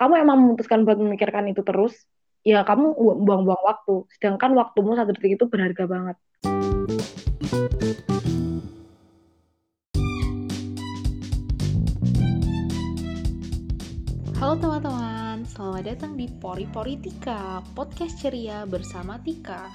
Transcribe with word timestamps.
kamu 0.00 0.16
emang 0.16 0.40
memutuskan 0.40 0.88
buat 0.88 0.96
memikirkan 0.96 1.52
itu 1.52 1.60
terus, 1.60 1.92
ya 2.40 2.64
kamu 2.64 2.96
buang-buang 2.96 3.60
waktu. 3.60 4.08
Sedangkan 4.16 4.56
waktumu 4.56 4.96
satu 4.96 5.12
detik 5.12 5.36
itu 5.36 5.44
berharga 5.44 5.84
banget. 5.84 6.16
Halo 14.40 14.56
teman-teman, 14.56 15.44
selamat 15.44 15.84
datang 15.84 16.16
di 16.16 16.32
Pori 16.32 16.64
Pori 16.72 16.96
Tika, 16.96 17.60
podcast 17.76 18.24
ceria 18.24 18.64
bersama 18.64 19.20
Tika. 19.20 19.68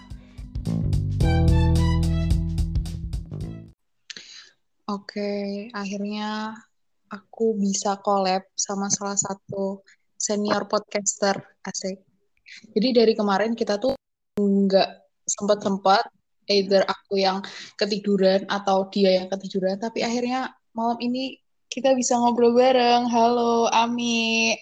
Oke, 4.89 5.69
akhirnya 5.69 6.57
aku 7.13 7.53
bisa 7.61 8.01
collab 8.01 8.41
sama 8.57 8.89
salah 8.89 9.21
satu 9.21 9.85
senior 10.25 10.65
podcaster 10.65 11.37
asik. 11.61 12.01
Jadi 12.73 12.89
dari 12.97 13.13
kemarin 13.13 13.53
kita 13.53 13.77
tuh 13.77 13.93
nggak 14.41 14.89
sempat-sempat 15.25 16.09
either 16.49 16.81
aku 16.85 17.21
yang 17.21 17.45
ketiduran 17.77 18.45
atau 18.49 18.89
dia 18.89 19.21
yang 19.21 19.29
ketiduran, 19.29 19.77
tapi 19.77 20.01
akhirnya 20.01 20.53
malam 20.73 20.97
ini 21.01 21.37
kita 21.69 21.93
bisa 21.93 22.17
ngobrol 22.17 22.57
bareng. 22.57 23.05
Halo 23.09 23.69
Ami. 23.69 24.53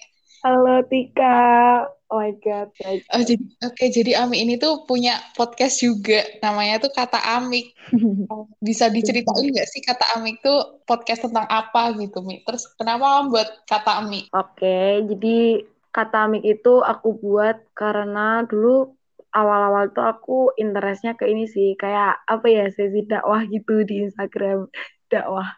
Halo 0.44 0.84
Tika. 0.88 1.84
Oh 2.14 2.22
my 2.22 2.30
god. 2.46 2.70
Oh, 3.10 3.22
jadi 3.26 3.42
oke, 3.66 3.74
okay, 3.74 3.90
jadi 3.90 4.22
Ami 4.22 4.46
ini 4.46 4.54
tuh 4.54 4.86
punya 4.86 5.18
podcast 5.34 5.82
juga. 5.82 6.22
Namanya 6.38 6.86
tuh 6.86 6.94
Kata 6.94 7.18
Amik. 7.18 7.74
Bisa 8.66 8.86
diceritain 8.86 9.50
nggak 9.50 9.66
sih 9.66 9.82
Kata 9.82 10.14
Amik 10.14 10.38
tuh 10.38 10.78
podcast 10.86 11.26
tentang 11.26 11.42
apa 11.50 11.90
gitu, 11.98 12.22
Mi? 12.22 12.46
Terus 12.46 12.70
kenapa 12.78 13.26
buat 13.26 13.66
Kata 13.66 13.98
Amik? 14.06 14.30
Oke, 14.30 14.62
okay, 14.62 15.02
jadi 15.10 15.66
Kata 15.90 16.30
Amik 16.30 16.46
itu 16.46 16.86
aku 16.86 17.18
buat 17.18 17.58
karena 17.74 18.46
dulu 18.46 18.94
awal-awal 19.34 19.90
tuh 19.90 20.06
aku 20.06 20.38
interestnya 20.54 21.18
ke 21.18 21.26
ini 21.26 21.50
sih, 21.50 21.74
kayak 21.74 22.22
apa 22.30 22.46
ya, 22.46 22.70
sesi 22.70 23.02
dakwah 23.10 23.42
gitu 23.50 23.82
di 23.82 24.06
Instagram, 24.06 24.70
dakwah 25.10 25.50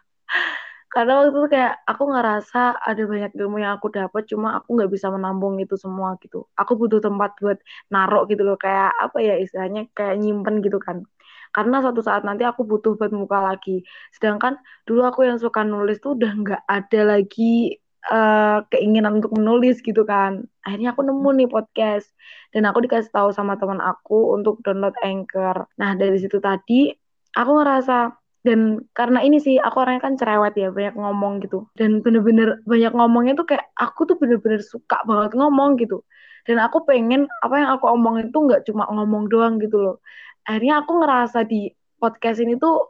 karena 0.87 1.11
waktu 1.19 1.29
itu 1.35 1.41
kayak 1.51 1.73
aku 1.83 2.03
ngerasa 2.13 2.59
ada 2.79 3.03
banyak 3.03 3.31
ilmu 3.35 3.57
yang 3.59 3.75
aku 3.77 3.87
dapat 3.91 4.23
cuma 4.31 4.55
aku 4.57 4.67
nggak 4.79 4.91
bisa 4.95 5.07
menampung 5.11 5.59
itu 5.59 5.75
semua 5.75 6.15
gitu. 6.23 6.47
Aku 6.55 6.79
butuh 6.79 7.03
tempat 7.03 7.35
buat 7.43 7.59
narok 7.91 8.31
gitu 8.31 8.43
loh 8.47 8.55
kayak 8.55 8.95
apa 8.95 9.17
ya 9.19 9.35
istilahnya 9.35 9.91
kayak 9.91 10.15
nyimpen 10.23 10.63
gitu 10.63 10.79
kan. 10.79 11.03
Karena 11.51 11.83
suatu 11.83 11.99
saat 11.99 12.23
nanti 12.23 12.43
aku 12.47 12.63
butuh 12.63 12.95
buat 12.95 13.11
muka 13.11 13.39
lagi. 13.43 13.83
Sedangkan 14.15 14.59
dulu 14.87 15.03
aku 15.07 15.27
yang 15.27 15.37
suka 15.39 15.61
nulis 15.67 15.99
tuh 15.99 16.15
udah 16.15 16.31
nggak 16.33 16.61
ada 16.67 17.01
lagi 17.03 17.75
uh, 18.11 18.63
keinginan 18.71 19.19
untuk 19.19 19.35
menulis 19.35 19.83
gitu 19.83 20.07
kan. 20.07 20.47
Akhirnya 20.63 20.95
aku 20.95 21.03
nemu 21.03 21.29
nih 21.43 21.49
podcast 21.51 22.07
dan 22.55 22.63
aku 22.67 22.87
dikasih 22.87 23.11
tahu 23.11 23.29
sama 23.35 23.59
teman 23.59 23.83
aku 23.83 24.35
untuk 24.35 24.63
download 24.63 24.95
Anchor. 25.03 25.67
Nah 25.79 25.99
dari 25.99 26.15
situ 26.19 26.39
tadi 26.39 26.91
aku 27.35 27.51
ngerasa 27.59 28.26
dan 28.47 28.79
karena 28.95 29.19
ini 29.27 29.43
sih 29.43 29.59
aku 29.59 29.83
orangnya 29.83 30.07
kan 30.07 30.15
cerewet 30.15 30.55
ya 30.55 30.71
banyak 30.71 30.95
ngomong 30.95 31.43
gitu. 31.43 31.67
Dan 31.75 31.99
bener-bener 31.99 32.63
banyak 32.63 32.95
ngomongnya 32.95 33.35
tuh 33.35 33.43
kayak 33.43 33.67
aku 33.75 34.07
tuh 34.07 34.15
bener-bener 34.15 34.63
suka 34.63 35.03
banget 35.03 35.35
ngomong 35.35 35.75
gitu. 35.83 36.07
Dan 36.47 36.63
aku 36.63 36.87
pengen 36.87 37.27
apa 37.43 37.55
yang 37.59 37.69
aku 37.75 37.91
omongin 37.91 38.31
tuh 38.31 38.47
nggak 38.47 38.63
cuma 38.63 38.87
ngomong 38.87 39.27
doang 39.27 39.59
gitu 39.59 39.75
loh. 39.83 39.95
Akhirnya 40.47 40.79
aku 40.79 40.91
ngerasa 41.03 41.43
di 41.43 41.67
podcast 41.99 42.39
ini 42.39 42.55
tuh 42.55 42.87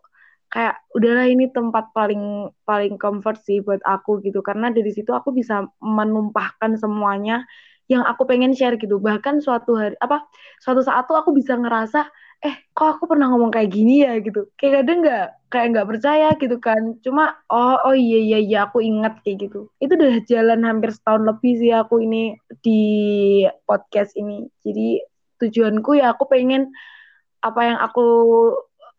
kayak 0.53 0.77
udahlah 0.93 1.25
ini 1.25 1.49
tempat 1.49 1.89
paling 1.89 2.53
paling 2.61 2.95
comfort 3.01 3.41
sih 3.41 3.65
buat 3.65 3.81
aku 3.81 4.21
gitu. 4.21 4.45
Karena 4.45 4.69
dari 4.69 4.93
situ 4.93 5.09
aku 5.09 5.33
bisa 5.33 5.65
menumpahkan 5.81 6.77
semuanya 6.77 7.49
yang 7.89 8.05
aku 8.05 8.29
pengen 8.29 8.53
share 8.53 8.77
gitu. 8.77 9.01
Bahkan 9.01 9.41
suatu 9.41 9.73
hari 9.73 9.97
apa 10.05 10.21
suatu 10.61 10.85
saat 10.85 11.09
tuh 11.09 11.17
aku 11.17 11.33
bisa 11.33 11.57
ngerasa 11.57 12.05
eh 12.45 12.55
kok 12.75 12.87
aku 12.97 13.03
pernah 13.09 13.33
ngomong 13.33 13.49
kayak 13.49 13.69
gini 13.73 14.05
ya 14.05 14.17
gitu. 14.21 14.49
Kayak 14.59 14.83
kadang 14.83 14.97
nggak 15.01 15.25
kayak 15.49 15.67
nggak 15.73 15.89
percaya 15.89 16.27
gitu 16.37 16.57
kan. 16.61 16.81
Cuma 17.01 17.33
oh 17.49 17.77
oh 17.89 17.95
iya 17.97 18.19
iya 18.21 18.37
iya 18.41 18.57
aku 18.69 18.77
ingat 18.83 19.21
kayak 19.25 19.49
gitu. 19.49 19.69
Itu 19.81 19.93
udah 19.97 20.21
jalan 20.29 20.61
hampir 20.67 20.89
setahun 20.93 21.23
lebih 21.25 21.53
sih 21.57 21.71
aku 21.73 21.95
ini 22.05 22.37
di 22.61 22.81
podcast 23.65 24.13
ini. 24.19 24.45
Jadi 24.61 25.01
tujuanku 25.41 25.97
ya 25.97 26.13
aku 26.13 26.29
pengen 26.29 26.69
apa 27.41 27.61
yang 27.65 27.77
aku 27.81 28.05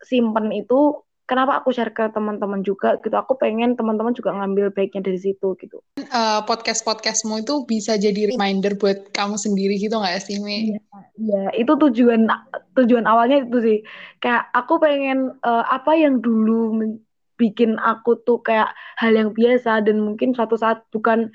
simpen 0.03 0.51
itu 0.55 1.03
kenapa 1.29 1.61
aku 1.61 1.69
share 1.69 1.93
ke 1.93 2.09
teman-teman 2.09 2.65
juga 2.65 2.97
gitu? 3.05 3.13
Aku 3.13 3.37
pengen 3.37 3.77
teman-teman 3.77 4.17
juga 4.17 4.33
ngambil 4.33 4.73
baiknya 4.73 5.05
dari 5.05 5.21
situ 5.21 5.53
gitu. 5.61 5.77
Uh, 6.09 6.41
podcast 6.49 6.81
podcastmu 6.81 7.45
itu 7.45 7.61
bisa 7.69 8.01
jadi 8.01 8.33
reminder 8.33 8.73
buat 8.73 9.13
kamu 9.13 9.37
sendiri 9.37 9.77
gitu 9.77 9.93
nggak 9.93 10.25
sih 10.25 10.41
Mi? 10.41 10.73
Iya, 10.73 10.81
ya, 11.21 11.43
itu 11.53 11.69
tujuan 11.77 12.25
tujuan 12.73 13.05
awalnya 13.05 13.45
itu 13.45 13.57
sih. 13.61 13.77
Kayak 14.17 14.49
aku 14.57 14.81
pengen 14.81 15.37
uh, 15.45 15.63
apa 15.69 15.93
yang 15.93 16.17
dulu 16.17 16.97
bikin 17.37 17.77
aku 17.77 18.17
tuh 18.25 18.41
kayak 18.41 18.73
hal 18.97 19.13
yang 19.13 19.29
biasa 19.31 19.85
dan 19.85 20.01
mungkin 20.01 20.33
suatu 20.33 20.57
saat 20.57 20.83
bukan 20.89 21.29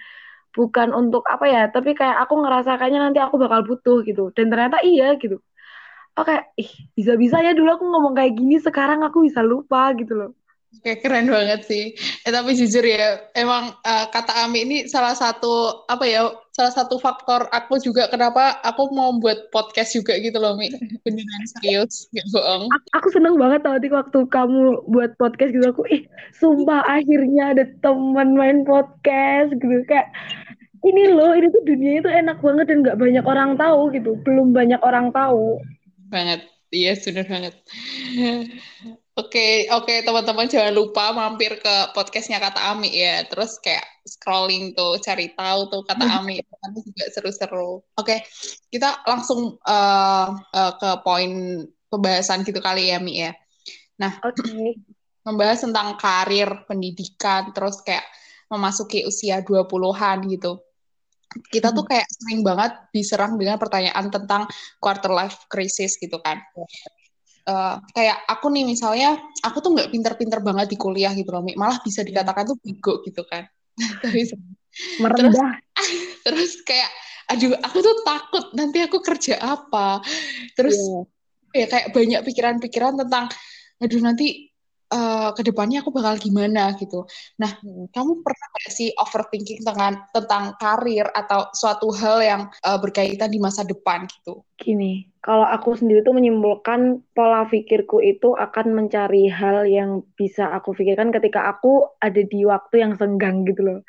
bukan 0.55 0.95
untuk 0.95 1.27
apa 1.27 1.51
ya 1.51 1.63
tapi 1.67 1.99
kayak 1.99 2.15
aku 2.29 2.39
ngerasa 2.39 2.79
kayaknya 2.79 3.11
nanti 3.11 3.23
aku 3.23 3.39
bakal 3.39 3.63
butuh 3.63 4.03
gitu. 4.03 4.35
Dan 4.35 4.51
ternyata 4.51 4.83
iya 4.83 5.15
gitu 5.23 5.39
oke 6.19 6.31
oh, 6.31 6.41
ih 6.59 6.71
bisa-bisa 6.95 7.43
ya 7.43 7.53
dulu 7.53 7.75
aku 7.75 7.85
ngomong 7.87 8.15
kayak 8.15 8.35
gini 8.39 8.57
sekarang 8.63 9.03
aku 9.03 9.27
bisa 9.27 9.43
lupa 9.43 9.91
gitu 9.99 10.15
loh 10.15 10.33
Kayak 10.83 11.07
keren 11.07 11.31
banget 11.31 11.61
sih. 11.69 11.85
Eh 12.27 12.33
tapi 12.35 12.57
jujur 12.59 12.83
ya, 12.83 13.31
emang 13.39 13.71
uh, 13.85 14.07
kata 14.11 14.43
Ami 14.43 14.67
ini 14.67 14.77
salah 14.91 15.15
satu 15.15 15.87
apa 15.87 16.03
ya, 16.03 16.35
salah 16.51 16.73
satu 16.75 16.99
faktor 16.99 17.47
aku 17.55 17.79
juga 17.79 18.11
kenapa 18.11 18.59
aku 18.65 18.91
mau 18.91 19.15
buat 19.23 19.53
podcast 19.55 19.95
juga 19.95 20.19
gitu 20.19 20.41
loh, 20.43 20.59
Mi. 20.59 20.75
Beneran 21.07 21.45
serius, 21.47 22.11
gak 22.11 22.27
bohong. 22.35 22.67
Aku, 22.75 22.87
aku 22.99 23.09
seneng 23.15 23.39
banget 23.39 23.63
tadi 23.63 23.87
waktu 23.93 24.19
kamu 24.27 24.91
buat 24.91 25.15
podcast 25.21 25.55
gitu 25.55 25.67
aku, 25.71 25.87
ih, 25.95 26.03
sumpah 26.35 26.83
akhirnya 26.91 27.55
ada 27.55 27.65
teman 27.85 28.35
main 28.35 28.67
podcast 28.67 29.55
gitu 29.55 29.87
kayak 29.87 30.11
ini 30.85 31.17
loh, 31.17 31.33
ini 31.33 31.49
tuh 31.49 31.65
dunia 31.65 32.03
itu 32.03 32.11
enak 32.11 32.45
banget 32.45 32.67
dan 32.69 32.85
nggak 32.85 32.99
banyak 32.99 33.25
orang 33.25 33.51
tahu 33.57 33.89
gitu, 33.95 34.21
belum 34.27 34.53
banyak 34.53 34.81
orang 34.85 35.09
tahu 35.15 35.63
banget. 36.15 36.41
Iya, 36.75 36.95
yes, 36.95 37.07
banget. 37.27 37.55
Oke, 39.15 39.71
oke 39.71 39.87
okay, 39.87 39.99
teman-teman 40.03 40.51
jangan 40.51 40.75
lupa 40.75 41.15
mampir 41.15 41.55
ke 41.63 41.75
podcastnya 41.95 42.43
kata 42.43 42.75
Ami 42.75 42.91
ya. 42.99 43.23
Terus 43.31 43.63
kayak 43.63 43.87
scrolling 44.03 44.75
tuh 44.75 44.99
cari 44.99 45.31
tahu 45.39 45.71
tuh 45.71 45.83
kata 45.87 46.19
Ami 46.19 46.43
nanti 46.63 46.83
juga 46.83 47.05
seru-seru. 47.15 47.79
Oke, 47.95 48.03
okay, 48.03 48.19
kita 48.75 49.07
langsung 49.07 49.55
uh, 49.63 50.29
uh, 50.35 50.73
ke 50.75 50.91
poin 51.07 51.63
pembahasan 51.95 52.43
gitu 52.43 52.59
kali 52.59 52.91
ya 52.91 52.99
Mi 52.99 53.23
ya. 53.23 53.31
Nah, 54.03 54.19
okay. 54.19 54.75
membahas 55.31 55.63
tentang 55.63 55.95
karir, 55.95 56.67
pendidikan, 56.67 57.55
terus 57.55 57.87
kayak 57.87 58.05
memasuki 58.51 59.07
usia 59.07 59.47
20-an 59.47 60.27
gitu 60.27 60.59
kita 61.51 61.75
tuh 61.75 61.83
hmm. 61.85 61.91
kayak 61.91 62.07
sering 62.11 62.41
banget 62.47 62.73
diserang 62.95 63.35
dengan 63.35 63.59
pertanyaan 63.59 64.07
tentang 64.13 64.47
quarter 64.79 65.11
life 65.11 65.47
crisis 65.51 65.99
gitu 65.99 66.21
kan. 66.23 66.39
Uh, 67.45 67.77
kayak 67.93 68.25
aku 68.25 68.49
nih 68.49 68.65
misalnya, 68.65 69.21
aku 69.45 69.61
tuh 69.61 69.77
nggak 69.77 69.93
pinter-pinter 69.93 70.41
banget 70.41 70.73
di 70.73 70.77
kuliah 70.81 71.13
gitu 71.13 71.29
loh, 71.29 71.45
malah 71.61 71.77
bisa 71.85 72.01
iya. 72.01 72.09
dikatakan 72.09 72.55
tuh 72.55 72.57
bego 72.63 73.05
gitu 73.05 73.21
kan. 73.29 73.45
terus, 74.03 74.33
merendah. 75.03 75.61
Terus, 75.77 75.91
terus 76.25 76.53
kayak, 76.65 76.91
aduh, 77.29 77.53
aku 77.61 77.79
tuh 77.85 77.97
takut 78.07 78.45
nanti 78.57 78.79
aku 78.81 79.03
kerja 79.05 79.37
apa. 79.43 80.01
Terus 80.57 80.79
yeah. 81.53 81.65
ya 81.65 81.67
kayak 81.69 81.87
banyak 81.93 82.21
pikiran-pikiran 82.25 82.97
tentang, 83.05 83.29
aduh 83.83 84.01
nanti 84.01 84.54
uh, 84.95 85.35
ke 85.35 85.43
depannya 85.43 85.83
aku 85.83 85.91
bakal 85.91 86.15
gimana 86.17 86.73
gitu. 86.79 87.05
Nah, 87.43 87.51
hmm. 87.59 87.91
kamu 87.91 88.23
pernah 88.23 88.47
nggak 88.55 88.71
sih 88.71 88.89
overthinking 88.95 89.67
tentang 89.67 90.07
tentang 90.15 90.45
karir 90.63 91.11
atau 91.11 91.51
suatu 91.51 91.91
hal 91.91 92.23
yang 92.23 92.43
uh, 92.63 92.79
berkaitan 92.79 93.35
di 93.35 93.43
masa 93.43 93.67
depan 93.67 94.07
gitu? 94.07 94.47
Gini, 94.55 95.11
kalau 95.19 95.45
aku 95.45 95.75
sendiri 95.75 96.07
tuh 96.07 96.15
menyimpulkan 96.15 97.03
pola 97.13 97.51
pikirku 97.51 97.99
itu 97.99 98.39
akan 98.39 98.79
mencari 98.79 99.27
hal 99.27 99.67
yang 99.67 100.07
bisa 100.15 100.47
aku 100.55 100.73
pikirkan 100.79 101.11
ketika 101.11 101.51
aku 101.51 101.91
ada 101.99 102.23
di 102.23 102.47
waktu 102.47 102.87
yang 102.87 102.95
senggang 102.95 103.43
gitu 103.43 103.67
loh. 103.67 103.81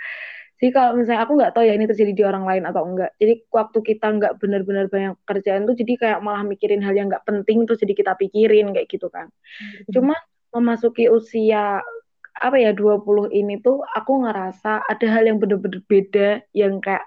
Jadi 0.55 0.71
kalau 0.71 0.95
misalnya 0.95 1.27
aku 1.27 1.35
nggak 1.35 1.51
tahu 1.51 1.67
ya 1.67 1.75
ini 1.75 1.83
terjadi 1.83 2.11
di 2.15 2.23
orang 2.23 2.47
lain 2.47 2.63
atau 2.63 2.87
enggak. 2.87 3.11
Jadi 3.19 3.43
waktu 3.51 3.79
kita 3.83 4.07
nggak 4.07 4.33
benar-benar 4.39 4.87
banyak 4.87 5.13
kerjaan 5.27 5.67
tuh 5.67 5.75
jadi 5.75 5.93
kayak 5.99 6.19
malah 6.23 6.47
mikirin 6.47 6.79
hal 6.79 6.95
yang 6.95 7.11
nggak 7.11 7.27
penting 7.27 7.67
terus 7.67 7.83
jadi 7.83 7.91
kita 7.91 8.15
pikirin 8.15 8.71
kayak 8.71 8.87
gitu 8.87 9.11
kan. 9.11 9.27
Hmm. 9.27 9.91
Cuma 9.91 10.15
memasuki 10.55 11.11
usia 11.11 11.83
apa 12.35 12.55
ya 12.59 12.71
20 12.75 13.31
ini 13.31 13.59
tuh 13.59 13.83
aku 13.83 14.23
ngerasa 14.27 14.83
ada 14.87 15.07
hal 15.07 15.23
yang 15.27 15.39
bener-bener 15.39 15.79
beda 15.87 16.43
yang 16.51 16.79
kayak 16.83 17.03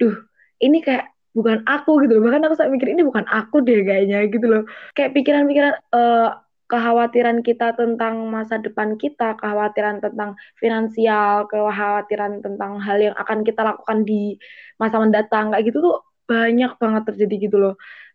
duh 0.00 0.16
ini 0.60 0.80
kayak 0.80 1.12
bukan 1.36 1.60
aku 1.68 2.04
gitu 2.04 2.16
loh 2.16 2.30
bahkan 2.30 2.44
aku 2.48 2.54
sampai 2.56 2.78
mikir 2.78 2.94
ini 2.94 3.02
bukan 3.04 3.26
aku 3.28 3.60
deh 3.60 3.84
kayaknya 3.84 4.24
gitu 4.30 4.46
loh 4.48 4.62
kayak 4.96 5.12
pikiran-pikiran 5.12 5.74
uh, 5.92 6.44
kekhawatiran 6.64 7.44
kita 7.44 7.76
tentang 7.76 8.26
masa 8.32 8.56
depan 8.56 8.96
kita, 8.96 9.36
kekhawatiran 9.36 10.00
tentang 10.00 10.34
finansial, 10.56 11.44
kekhawatiran 11.46 12.40
tentang 12.40 12.80
hal 12.80 12.98
yang 12.98 13.16
akan 13.20 13.44
kita 13.44 13.60
lakukan 13.60 14.02
di 14.08 14.40
masa 14.80 14.96
mendatang 14.98 15.52
kayak 15.52 15.64
gitu 15.68 15.78
tuh 15.84 15.96
banyak 16.24 16.72
banget 16.80 17.02
terjadi 17.12 17.34
gitu 17.48 17.56
loh. 17.60 17.74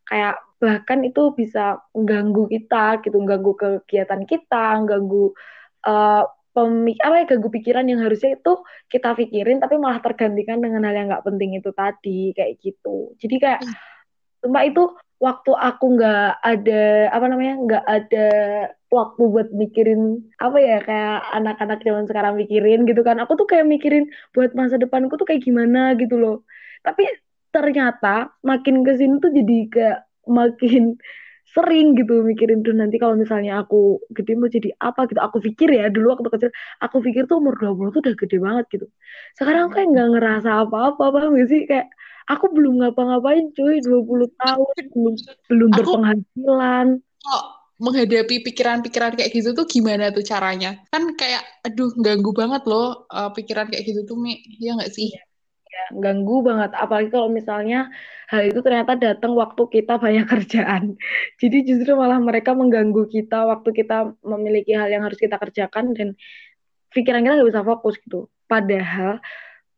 Kayak 0.10 0.42
bahkan 0.60 1.00
itu 1.06 1.32
bisa 1.38 1.80
mengganggu 1.94 2.50
kita 2.50 3.00
gitu, 3.06 3.16
mengganggu 3.22 3.54
kegiatan 3.56 4.22
kita, 4.26 4.82
mengganggu 4.82 5.32
uh, 5.86 6.26
pemik 6.50 6.98
apa 7.06 7.16
ya 7.22 7.26
ganggu 7.30 7.50
pikiran 7.54 7.86
yang 7.86 8.02
harusnya 8.02 8.36
itu 8.36 8.54
kita 8.90 9.14
pikirin 9.14 9.62
tapi 9.62 9.78
malah 9.78 10.02
tergantikan 10.02 10.60
dengan 10.60 10.82
hal 10.84 10.96
yang 10.98 11.08
nggak 11.14 11.24
penting 11.24 11.56
itu 11.56 11.70
tadi 11.72 12.34
kayak 12.34 12.58
gitu. 12.60 13.14
Jadi 13.22 13.36
kayak 13.38 13.60
hmm. 13.64 14.58
itu 14.66 14.84
waktu 15.20 15.52
aku 15.52 15.86
nggak 16.00 16.42
ada 16.42 16.84
apa 17.12 17.26
namanya 17.28 17.54
nggak 17.60 17.86
ada 17.86 18.28
waktu 18.88 19.22
buat 19.30 19.48
mikirin 19.52 20.24
apa 20.40 20.58
ya 20.58 20.78
kayak 20.80 21.20
anak-anak 21.36 21.80
zaman 21.84 22.08
sekarang 22.08 22.34
mikirin 22.40 22.88
gitu 22.88 23.04
kan 23.04 23.20
aku 23.20 23.36
tuh 23.36 23.48
kayak 23.52 23.68
mikirin 23.68 24.08
buat 24.32 24.56
masa 24.56 24.80
depanku 24.80 25.20
tuh 25.20 25.28
kayak 25.28 25.44
gimana 25.44 25.94
gitu 26.00 26.16
loh 26.16 26.48
tapi 26.88 27.04
ternyata 27.50 28.34
makin 28.46 28.86
ke 28.86 28.92
sini 28.98 29.16
tuh 29.18 29.32
jadi 29.34 29.58
kayak 29.70 30.00
makin 30.30 30.98
sering 31.50 31.98
gitu 31.98 32.22
mikirin 32.22 32.62
tuh 32.62 32.78
nanti 32.78 33.02
kalau 33.02 33.18
misalnya 33.18 33.66
aku 33.66 33.98
gede 34.14 34.38
mau 34.38 34.50
jadi 34.50 34.70
apa? 34.78 35.10
Gitu. 35.10 35.18
Aku 35.18 35.38
pikir 35.42 35.70
ya 35.74 35.90
dulu 35.90 36.14
waktu 36.14 36.30
kecil 36.30 36.52
aku 36.78 37.02
pikir 37.02 37.26
tuh 37.26 37.42
umur 37.42 37.58
20 37.58 37.90
tuh 37.90 38.02
udah 38.06 38.16
gede 38.16 38.38
banget 38.38 38.66
gitu. 38.70 38.86
Sekarang 39.34 39.70
aku 39.70 39.82
kayak 39.82 39.90
nggak 39.90 40.10
ngerasa 40.14 40.50
apa-apa 40.66 41.04
paham 41.10 41.34
gak 41.42 41.50
sih? 41.50 41.62
Kayak 41.66 41.90
aku 42.30 42.46
belum 42.54 42.74
ngapa-ngapain 42.86 43.50
cuy 43.58 43.82
20 43.82 44.30
tahun 44.38 44.76
belum 44.94 45.16
belum 45.50 45.70
berpenghasilan. 45.74 46.88
Oh 47.26 47.44
menghadapi 47.80 48.44
pikiran-pikiran 48.44 49.16
kayak 49.16 49.32
gitu 49.32 49.56
tuh 49.56 49.66
gimana 49.66 50.12
tuh 50.12 50.22
caranya? 50.22 50.84
Kan 50.92 51.16
kayak 51.16 51.42
aduh 51.64 51.90
ganggu 51.96 52.36
banget 52.36 52.68
loh 52.68 53.08
uh, 53.10 53.32
pikiran 53.32 53.72
kayak 53.72 53.88
gitu 53.88 54.04
tuh 54.06 54.20
Mi. 54.20 54.38
Ya 54.60 54.76
nggak 54.76 54.92
sih? 54.92 55.10
Ya, 55.16 55.24
ganggu 56.04 56.46
banget. 56.46 56.72
Apalagi 56.76 57.10
kalau 57.12 57.30
misalnya 57.32 57.90
hal 58.32 58.42
itu 58.46 58.60
ternyata 58.66 58.94
datang 59.00 59.34
waktu 59.34 59.64
kita 59.70 59.98
banyak 59.98 60.26
kerjaan. 60.34 61.00
Jadi 61.42 61.58
justru 61.68 61.96
malah 61.98 62.20
mereka 62.22 62.52
mengganggu 62.54 63.10
kita 63.10 63.48
waktu 63.50 63.70
kita 63.74 64.14
memiliki 64.24 64.76
hal 64.78 64.90
yang 64.92 65.04
harus 65.08 65.20
kita 65.20 65.36
kerjakan 65.40 65.98
dan 65.98 66.08
pikiran 66.94 67.22
kita 67.26 67.34
nggak 67.40 67.50
bisa 67.52 67.64
fokus 67.66 67.96
gitu. 68.02 68.30
Padahal 68.50 69.22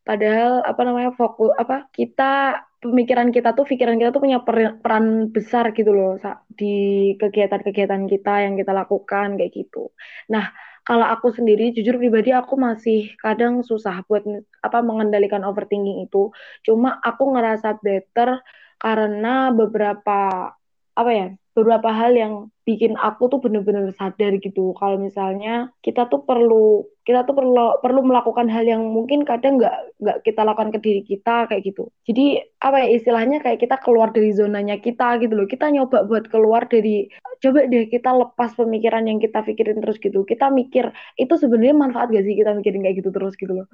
Padahal 0.02 0.66
apa 0.66 0.82
namanya 0.82 1.14
fokus 1.14 1.54
apa 1.62 1.86
kita 1.94 2.58
pemikiran 2.82 3.30
kita 3.30 3.54
tuh 3.54 3.70
pikiran 3.70 4.02
kita 4.02 4.10
tuh 4.10 4.26
punya 4.26 4.42
peran 4.42 5.30
besar 5.30 5.70
gitu 5.78 5.94
loh 5.94 6.18
di 6.50 6.74
kegiatan-kegiatan 7.22 8.10
kita 8.10 8.34
yang 8.50 8.58
kita 8.58 8.74
lakukan 8.74 9.38
kayak 9.38 9.54
gitu. 9.54 9.94
Nah, 10.34 10.50
kalau 10.88 11.06
aku 11.06 11.30
sendiri 11.38 11.72
jujur 11.76 11.96
pribadi 12.02 12.34
aku 12.34 12.58
masih 12.58 13.14
kadang 13.22 13.62
susah 13.62 14.02
buat 14.10 14.26
apa 14.66 14.78
mengendalikan 14.82 15.46
overthinking 15.46 16.06
itu. 16.06 16.34
Cuma 16.66 16.98
aku 17.02 17.34
ngerasa 17.34 17.78
better 17.86 18.42
karena 18.82 19.54
beberapa 19.54 20.52
apa 20.98 21.12
ya? 21.14 21.28
beberapa 21.52 21.92
hal 21.92 22.16
yang 22.16 22.34
bikin 22.64 22.96
aku 22.96 23.28
tuh 23.28 23.44
bener-bener 23.44 23.92
sadar 24.00 24.40
gitu 24.40 24.72
kalau 24.80 24.96
misalnya 24.96 25.68
kita 25.84 26.08
tuh 26.08 26.24
perlu 26.24 26.88
kita 27.02 27.26
tuh 27.26 27.34
perlu 27.34 27.82
perlu 27.82 28.06
melakukan 28.06 28.46
hal 28.46 28.62
yang 28.62 28.86
mungkin 28.86 29.26
kadang 29.26 29.58
nggak 29.58 29.98
nggak 29.98 30.18
kita 30.22 30.42
lakukan 30.46 30.70
ke 30.70 30.80
diri 30.86 31.02
kita 31.02 31.50
kayak 31.50 31.62
gitu. 31.66 31.90
Jadi 32.06 32.38
apa 32.62 32.78
ya 32.86 32.88
istilahnya 32.94 33.38
kayak 33.42 33.58
kita 33.58 33.82
keluar 33.82 34.14
dari 34.14 34.30
zonanya 34.38 34.78
kita 34.78 35.18
gitu 35.18 35.34
loh. 35.34 35.50
Kita 35.50 35.74
nyoba 35.74 36.06
buat 36.06 36.30
keluar 36.30 36.70
dari 36.70 37.10
coba 37.42 37.66
deh 37.66 37.90
kita 37.90 38.14
lepas 38.14 38.54
pemikiran 38.54 39.10
yang 39.10 39.18
kita 39.18 39.42
pikirin 39.42 39.82
terus 39.82 39.98
gitu. 39.98 40.22
Kita 40.22 40.54
mikir 40.54 40.94
itu 41.18 41.34
sebenarnya 41.34 41.74
manfaat 41.74 42.14
gak 42.14 42.22
sih 42.22 42.38
kita 42.38 42.54
mikirin 42.54 42.86
kayak 42.86 42.98
gitu 43.02 43.10
terus? 43.10 43.34
gitu 43.34 43.54
loh. 43.58 43.68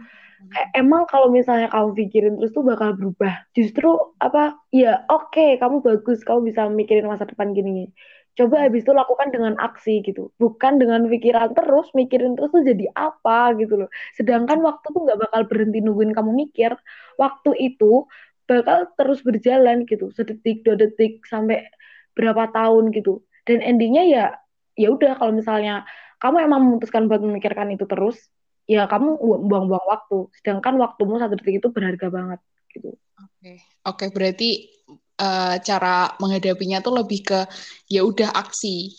Kayak 0.53 0.69
emang 0.79 1.03
kalau 1.11 1.27
misalnya 1.27 1.67
kamu 1.67 1.91
pikirin 1.99 2.33
terus 2.39 2.55
tuh 2.55 2.63
bakal 2.63 2.95
berubah. 2.95 3.43
Justru 3.51 4.15
apa? 4.23 4.55
Ya 4.71 5.03
oke 5.11 5.35
okay, 5.35 5.49
kamu 5.59 5.83
bagus. 5.83 6.23
Kamu 6.23 6.47
bisa 6.47 6.71
mikirin 6.71 7.11
masa 7.11 7.27
depan 7.27 7.51
gini 7.51 7.91
coba 8.37 8.69
habis 8.69 8.85
itu 8.85 8.93
lakukan 8.93 9.33
dengan 9.33 9.57
aksi 9.57 10.05
gitu. 10.05 10.29
Bukan 10.37 10.77
dengan 10.77 11.09
pikiran 11.09 11.57
terus 11.57 11.89
mikirin 11.97 12.37
terus 12.37 12.53
tuh 12.53 12.61
jadi 12.61 12.93
apa 12.93 13.57
gitu 13.57 13.81
loh. 13.81 13.89
Sedangkan 14.13 14.61
waktu 14.61 14.93
tuh 14.93 15.01
nggak 15.09 15.19
bakal 15.27 15.41
berhenti 15.49 15.81
nungguin 15.81 16.13
kamu 16.13 16.31
mikir. 16.45 16.77
Waktu 17.17 17.57
itu 17.57 18.05
bakal 18.45 18.93
terus 18.95 19.25
berjalan 19.25 19.83
gitu 19.89 20.13
sedetik 20.13 20.61
dua 20.63 20.77
detik 20.77 21.25
sampai 21.25 21.65
berapa 22.13 22.53
tahun 22.53 22.93
gitu. 22.93 23.25
Dan 23.49 23.65
endingnya 23.65 24.03
ya 24.05 24.25
ya 24.77 24.93
udah 24.93 25.17
kalau 25.17 25.33
misalnya 25.33 25.89
kamu 26.21 26.45
emang 26.45 26.61
memutuskan 26.61 27.09
buat 27.09 27.25
memikirkan 27.25 27.73
itu 27.73 27.89
terus 27.89 28.21
ya 28.69 28.85
kamu 28.85 29.17
buang-buang 29.49 29.85
waktu. 29.89 30.29
Sedangkan 30.37 30.77
waktumu 30.77 31.17
satu 31.17 31.33
detik 31.33 31.57
itu 31.65 31.73
berharga 31.73 32.13
banget 32.13 32.39
gitu. 32.69 32.93
Oke. 33.17 33.33
Okay. 33.41 33.57
oke 33.81 33.97
okay, 33.97 34.07
berarti 34.13 34.49
uh, 35.21 35.55
cara 35.61 36.13
menghadapinya 36.21 36.81
tuh 36.81 36.97
lebih 37.01 37.25
ke 37.25 37.39
ya 37.89 38.05
udah 38.05 38.33
aksi 38.33 38.93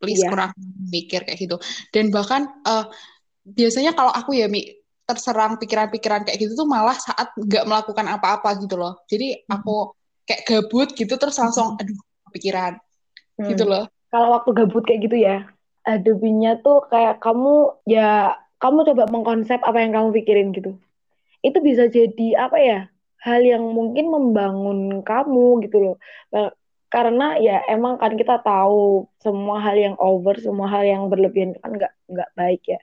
please 0.00 0.22
yeah. 0.22 0.30
kurang 0.30 0.52
mikir 0.90 1.24
kayak 1.24 1.38
gitu 1.40 1.56
dan 1.90 2.10
bahkan 2.12 2.48
uh, 2.66 2.86
biasanya 3.46 3.94
kalau 3.94 4.10
aku 4.10 4.34
ya 4.34 4.50
mi 4.50 4.66
terserang 5.06 5.54
pikiran-pikiran 5.62 6.26
kayak 6.26 6.38
gitu 6.42 6.58
tuh 6.58 6.66
malah 6.66 6.98
saat 6.98 7.30
nggak 7.38 7.62
melakukan 7.62 8.06
apa-apa 8.10 8.58
gitu 8.58 8.74
loh 8.74 8.98
jadi 9.06 9.46
hmm. 9.46 9.54
aku 9.54 9.94
kayak 10.26 10.42
gabut 10.42 10.90
gitu 10.98 11.14
terus 11.14 11.38
langsung 11.38 11.78
aduh 11.78 11.94
pikiran 12.34 12.74
hmm. 13.38 13.46
gitu 13.54 13.64
loh 13.64 13.86
kalau 14.10 14.34
waktu 14.34 14.50
gabut 14.50 14.82
kayak 14.82 15.06
gitu 15.06 15.22
ya 15.22 15.46
adabinya 15.86 16.58
tuh 16.58 16.82
kayak 16.90 17.22
kamu 17.22 17.70
ya 17.86 18.34
kamu 18.58 18.82
coba 18.92 19.04
mengkonsep 19.06 19.62
apa 19.62 19.78
yang 19.78 19.94
kamu 19.94 20.08
pikirin 20.18 20.50
gitu 20.50 20.74
itu 21.46 21.58
bisa 21.62 21.86
jadi 21.86 22.50
apa 22.50 22.58
ya 22.58 22.80
hal 23.24 23.40
yang 23.52 23.64
mungkin 23.78 24.04
membangun 24.14 24.78
kamu 25.08 25.40
gitu 25.64 25.76
loh. 25.84 25.94
Karena 26.92 27.24
ya 27.46 27.52
emang 27.72 27.94
kan 28.02 28.12
kita 28.20 28.34
tahu 28.46 29.10
semua 29.24 29.56
hal 29.64 29.76
yang 29.84 29.96
over 29.98 30.34
semua 30.46 30.66
hal 30.74 30.84
yang 30.86 31.02
berlebihan 31.12 31.50
kan 31.62 31.70
nggak 31.76 31.92
nggak 32.12 32.30
baik 32.38 32.60
ya 32.72 32.78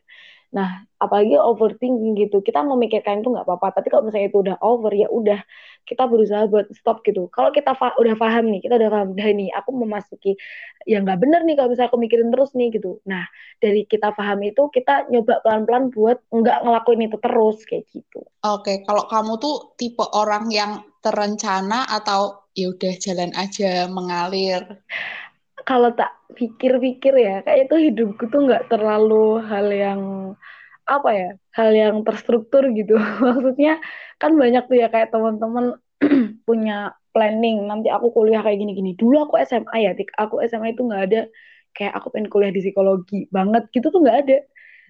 Nah, 0.54 0.86
apalagi 1.02 1.34
overthinking 1.34 2.14
gitu, 2.14 2.46
kita 2.46 2.62
memikirkan 2.62 3.26
itu 3.26 3.34
nggak 3.34 3.44
apa-apa. 3.50 3.82
Tapi 3.82 3.90
kalau 3.90 4.06
misalnya 4.06 4.30
itu 4.30 4.40
udah 4.46 4.58
over, 4.62 4.94
ya 4.94 5.10
udah 5.10 5.42
kita 5.84 6.06
berusaha 6.06 6.46
buat 6.46 6.70
stop 6.78 7.02
gitu. 7.02 7.26
Kalau 7.34 7.50
kita 7.50 7.74
fa 7.74 7.98
udah 7.98 8.14
paham 8.14 8.54
nih, 8.54 8.62
kita 8.62 8.78
udah 8.78 8.90
paham, 8.94 9.10
dah 9.18 9.30
nih, 9.34 9.50
aku 9.58 9.74
memasuki 9.74 10.38
yang 10.86 11.10
nggak 11.10 11.20
bener 11.26 11.42
nih 11.42 11.58
kalau 11.58 11.74
misalnya 11.74 11.90
aku 11.90 12.00
mikirin 12.00 12.30
terus 12.30 12.54
nih 12.54 12.70
gitu. 12.70 13.02
Nah, 13.10 13.26
dari 13.58 13.82
kita 13.90 14.14
paham 14.14 14.46
itu, 14.46 14.70
kita 14.70 15.10
nyoba 15.10 15.42
pelan-pelan 15.42 15.90
buat 15.90 16.22
nggak 16.30 16.58
ngelakuin 16.64 17.02
itu 17.10 17.18
terus 17.18 17.58
kayak 17.66 17.84
gitu. 17.90 18.22
Oke, 18.46 18.86
kalau 18.86 19.10
kamu 19.10 19.42
tuh 19.42 19.74
tipe 19.76 20.06
orang 20.14 20.54
yang 20.54 20.86
terencana 21.02 21.90
atau 21.90 22.46
ya 22.54 22.70
udah 22.70 22.94
jalan 23.02 23.34
aja 23.34 23.90
mengalir? 23.90 24.62
Kalau 25.64 25.96
tak 25.96 26.12
pikir-pikir 26.34 27.14
ya 27.16 27.36
kayak 27.44 27.70
itu 27.70 27.92
hidupku 27.92 28.28
tuh 28.28 28.48
nggak 28.48 28.68
terlalu 28.68 29.40
hal 29.44 29.68
yang 29.72 30.02
apa 30.84 31.10
ya 31.16 31.30
hal 31.56 31.72
yang 31.72 31.96
terstruktur 32.04 32.68
gitu. 32.76 33.00
Maksudnya 33.24 33.80
kan 34.20 34.36
banyak 34.36 34.68
tuh 34.68 34.78
ya 34.78 34.88
kayak 34.92 35.12
teman-teman 35.16 35.80
punya 36.48 36.96
planning 37.16 37.70
nanti 37.70 37.88
aku 37.88 38.12
kuliah 38.12 38.44
kayak 38.44 38.60
gini-gini. 38.60 38.98
Dulu 39.00 39.30
aku 39.30 39.40
SMA 39.46 39.78
ya 39.80 39.92
tik. 39.96 40.12
Aku 40.20 40.44
SMA 40.44 40.76
itu 40.76 40.84
nggak 40.84 41.04
ada 41.12 41.22
kayak 41.74 41.94
aku 41.98 42.14
pengen 42.14 42.30
kuliah 42.30 42.54
di 42.54 42.62
psikologi 42.62 43.26
banget 43.32 43.66
gitu 43.72 43.90
tuh 43.90 44.02
nggak 44.04 44.18
ada. 44.28 44.38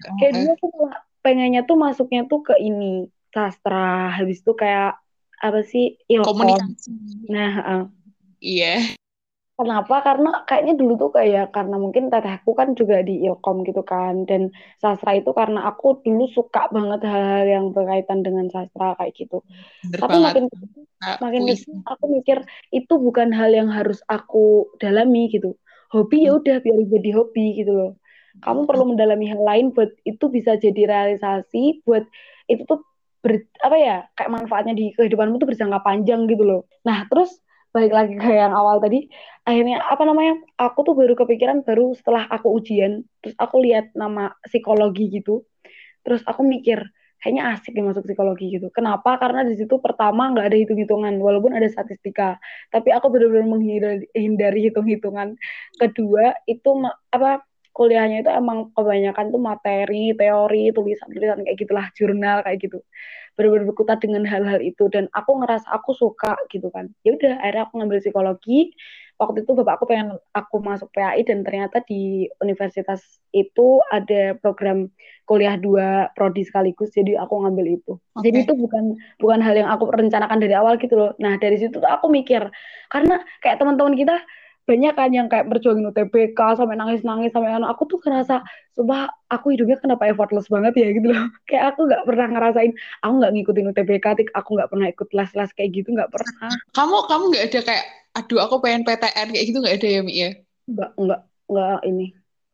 Oh, 0.09 0.15
kayak 0.19 0.31
dulu 0.35 0.49
aku 0.57 0.65
malah 0.73 0.99
pengennya 1.23 1.61
tuh 1.63 1.77
masuknya 1.79 2.27
tuh 2.27 2.43
ke 2.43 2.55
ini 2.59 3.07
sastra 3.31 4.11
habis 4.11 4.43
itu 4.43 4.51
kayak 4.57 4.99
apa 5.39 5.59
sih 5.67 5.99
ilkom. 6.09 6.39
Komunikasi. 6.39 6.91
Nah 7.29 7.53
uh. 7.63 7.83
iya 8.43 8.95
Kenapa? 9.53 10.01
Karena 10.01 10.41
kayaknya 10.49 10.73
dulu 10.81 10.93
tuh 10.97 11.11
kayak 11.13 11.53
karena 11.53 11.77
mungkin 11.77 12.09
tetehku 12.09 12.57
kan 12.57 12.73
juga 12.73 13.05
di 13.05 13.21
Ilkom 13.21 13.61
gitu 13.61 13.85
kan 13.85 14.25
dan 14.25 14.49
sastra 14.81 15.13
itu 15.13 15.29
karena 15.29 15.69
aku 15.69 16.01
dulu 16.01 16.25
suka 16.33 16.73
banget 16.73 17.05
hal-hal 17.05 17.45
yang 17.45 17.65
berkaitan 17.69 18.25
dengan 18.25 18.49
sastra 18.49 18.97
kayak 18.97 19.13
gitu. 19.13 19.45
Bener 19.85 19.99
Tapi 20.01 20.17
banget. 20.17 20.25
makin 20.25 20.43
nah, 20.97 21.17
makin 21.21 21.41
ke 21.45 21.53
sini 21.53 21.85
aku 21.85 22.05
mikir 22.09 22.37
itu 22.73 22.93
bukan 22.97 23.29
hal 23.29 23.53
yang 23.53 23.69
harus 23.69 24.01
aku 24.09 24.73
dalami 24.81 25.29
gitu. 25.29 25.53
Hobi 25.93 26.25
ya 26.25 26.33
udah 26.41 26.57
biar 26.57 26.79
jadi 26.89 27.09
hobi 27.13 27.61
gitu 27.61 27.71
loh. 27.77 27.91
Kamu 28.41 28.65
perlu 28.65 28.89
mendalami 28.89 29.29
hal 29.29 29.37
lain 29.45 29.69
buat 29.69 29.93
itu 30.01 30.25
bisa 30.33 30.57
jadi 30.57 30.89
realisasi 30.89 31.85
buat 31.85 32.01
itu 32.49 32.65
tuh 32.65 32.81
ber, 33.21 33.45
apa 33.61 33.77
ya 33.77 33.97
kayak 34.17 34.33
manfaatnya 34.33 34.73
di 34.73 34.97
kehidupanmu 34.97 35.37
tuh 35.37 35.45
berjangka 35.45 35.77
panjang 35.85 36.25
gitu 36.25 36.41
loh. 36.41 36.61
Nah 36.81 37.05
terus 37.05 37.37
balik 37.73 37.91
lagi 37.91 38.13
ke 38.15 38.29
yang 38.29 38.53
awal 38.53 38.77
tadi. 38.79 39.09
Akhirnya 39.43 39.83
apa 39.83 40.03
namanya 40.07 40.39
aku 40.55 40.79
tuh 40.87 40.95
baru 40.95 41.17
kepikiran 41.17 41.65
baru 41.67 41.91
setelah 41.97 42.29
aku 42.29 42.47
ujian 42.55 43.03
terus 43.19 43.35
aku 43.35 43.59
lihat 43.65 43.91
nama 43.97 44.31
psikologi 44.45 45.09
gitu. 45.09 45.43
Terus 46.05 46.21
aku 46.23 46.45
mikir 46.45 46.85
kayaknya 47.23 47.55
asik 47.55 47.71
nih 47.75 47.87
masuk 47.87 48.03
psikologi 48.03 48.59
gitu. 48.59 48.67
Kenapa? 48.69 49.15
Karena 49.15 49.47
di 49.47 49.55
situ 49.55 49.79
pertama 49.79 50.31
nggak 50.35 50.45
ada 50.51 50.57
hitung-hitungan 50.59 51.15
walaupun 51.23 51.55
ada 51.55 51.67
statistika. 51.71 52.35
Tapi 52.67 52.91
aku 52.91 53.07
benar-benar 53.09 53.47
menghindari 53.47 54.59
hitung-hitungan. 54.67 55.39
Kedua 55.79 56.35
itu 56.45 56.69
apa 57.11 57.43
kuliahnya 57.73 58.21
itu 58.21 58.29
emang 58.29 58.69
kebanyakan 58.77 59.33
tuh 59.33 59.41
materi, 59.41 60.13
teori, 60.13 60.69
tulisan-tulisan 60.71 61.41
kayak 61.41 61.57
gitulah, 61.57 61.85
jurnal 61.97 62.45
kayak 62.45 62.61
gitu. 62.61 62.79
Benar-benar 63.33 63.65
berkutat 63.73 63.97
dengan 63.97 64.23
hal-hal 64.29 64.61
itu 64.61 64.85
dan 64.93 65.09
aku 65.09 65.41
ngerasa 65.41 65.65
aku 65.73 65.97
suka 65.97 66.37
gitu 66.53 66.69
kan. 66.69 66.93
Ya 67.01 67.17
udah, 67.17 67.41
akhirnya 67.41 67.65
aku 67.65 67.73
ngambil 67.81 67.99
psikologi. 67.99 68.77
Waktu 69.17 69.45
itu 69.45 69.51
bapak 69.53 69.77
aku 69.77 69.85
pengen 69.89 70.17
aku 70.33 70.57
masuk 70.61 70.89
PAI 70.93 71.21
dan 71.25 71.45
ternyata 71.45 71.81
di 71.85 72.25
universitas 72.41 73.01
itu 73.29 73.81
ada 73.93 74.37
program 74.41 74.89
kuliah 75.29 75.53
dua 75.55 76.09
prodi 76.17 76.41
sekaligus 76.45 76.93
jadi 76.93 77.21
aku 77.21 77.45
ngambil 77.45 77.77
itu. 77.77 77.93
Okay. 78.17 78.29
Jadi 78.29 78.37
itu 78.49 78.53
bukan 78.57 78.97
bukan 79.21 79.39
hal 79.41 79.53
yang 79.53 79.69
aku 79.69 79.89
rencanakan 79.89 80.37
dari 80.41 80.53
awal 80.57 80.81
gitu 80.81 80.97
loh. 80.97 81.11
Nah, 81.21 81.37
dari 81.37 81.61
situ 81.61 81.77
tuh 81.77 81.89
aku 81.89 82.09
mikir 82.09 82.41
karena 82.89 83.21
kayak 83.41 83.61
teman-teman 83.61 83.93
kita 83.97 84.17
banyak 84.63 84.93
kan 84.95 85.11
yang 85.11 85.27
kayak 85.27 85.51
berjuangin 85.51 85.91
UTBK 85.91 86.39
sampai 86.55 86.79
nangis-nangis 86.79 87.35
sampai 87.35 87.51
anu. 87.51 87.67
Aku 87.67 87.83
tuh 87.83 87.99
ngerasa 87.99 88.39
coba 88.79 89.11
aku 89.27 89.51
hidupnya 89.51 89.75
kenapa 89.75 90.07
effortless 90.07 90.47
banget 90.47 90.79
ya? 90.79 90.87
Gitu 90.95 91.07
loh. 91.11 91.27
Kayak 91.43 91.75
aku 91.75 91.91
nggak 91.91 92.03
pernah 92.07 92.27
ngerasain 92.31 92.71
aku 93.03 93.13
nggak 93.19 93.31
ngikutin 93.35 93.69
UTBK 93.75 94.05
tik. 94.23 94.29
Aku 94.31 94.49
nggak 94.55 94.69
pernah 94.71 94.87
ikut 94.87 95.09
les-les 95.11 95.51
kayak 95.51 95.69
gitu 95.75 95.89
nggak 95.91 96.11
pernah. 96.11 96.49
Kamu 96.71 96.97
kamu 97.11 97.23
nggak 97.35 97.45
ada 97.51 97.59
kayak 97.67 97.85
aduh 98.13 98.39
aku 98.45 98.55
pengen 98.63 98.87
PTN 98.87 99.27
kayak 99.35 99.45
gitu 99.51 99.57
nggak 99.59 99.75
ada 99.83 99.87
ya 99.91 99.99
Mi 99.99 100.13
ya? 100.15 100.29
Nggak 100.71 100.89
nggak 100.95 101.21
nggak 101.51 101.79
ini. 101.83 102.07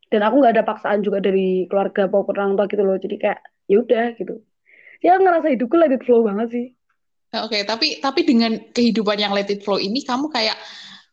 Dan 0.10 0.22
aku 0.26 0.36
nggak 0.42 0.54
ada 0.58 0.64
paksaan 0.66 1.00
juga 1.06 1.22
dari 1.22 1.70
keluarga 1.70 2.10
maupun 2.10 2.34
orang 2.34 2.58
tua 2.58 2.66
gitu 2.66 2.82
loh. 2.82 2.98
Jadi 2.98 3.16
kayak 3.22 3.40
ya 3.70 3.78
udah 3.86 4.06
gitu. 4.18 4.42
Ya 5.06 5.22
ngerasa 5.22 5.54
hidupku 5.54 5.78
let 5.78 5.94
it 5.94 6.02
flow 6.02 6.26
banget 6.26 6.50
sih. 6.50 6.68
Oke 7.30 7.54
okay, 7.54 7.62
tapi 7.62 8.02
tapi 8.02 8.26
dengan 8.26 8.58
kehidupan 8.74 9.22
yang 9.22 9.38
let 9.38 9.54
it 9.54 9.62
flow 9.62 9.78
ini 9.78 10.02
kamu 10.02 10.34
kayak 10.34 10.58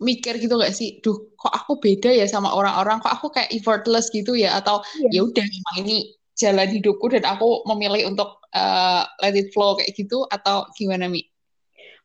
mikir 0.03 0.37
gitu 0.37 0.61
gak 0.61 0.77
sih, 0.77 1.01
duh 1.01 1.17
kok 1.37 1.53
aku 1.53 1.81
beda 1.81 2.13
ya 2.13 2.29
sama 2.29 2.53
orang-orang, 2.53 3.01
kok 3.01 3.13
aku 3.17 3.33
kayak 3.33 3.49
effortless 3.53 4.13
gitu 4.13 4.37
ya, 4.37 4.61
atau 4.61 4.85
yeah. 5.01 5.21
ya 5.21 5.21
udah 5.25 5.45
memang 5.45 5.77
ini 5.87 5.97
jalan 6.37 6.69
hidupku 6.69 7.09
dan 7.09 7.25
aku 7.25 7.65
memilih 7.65 8.13
untuk 8.13 8.45
uh, 8.53 9.09
let 9.25 9.33
it 9.33 9.49
flow 9.57 9.77
kayak 9.81 9.97
gitu, 9.97 10.29
atau 10.29 10.69
gimana 10.77 11.09
Mi? 11.09 11.25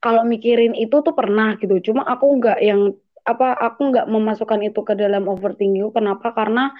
Kalau 0.01 0.25
mikirin 0.25 0.73
itu 0.73 1.03
tuh 1.03 1.13
pernah 1.13 1.59
gitu, 1.59 1.91
cuma 1.91 2.07
aku 2.07 2.39
nggak 2.39 2.59
yang 2.63 2.95
apa 3.21 3.53
aku 3.53 3.93
nggak 3.93 4.09
memasukkan 4.09 4.65
itu 4.65 4.81
ke 4.81 4.97
dalam 4.97 5.29
overthinking. 5.29 5.93
Kenapa? 5.93 6.33
Karena 6.33 6.73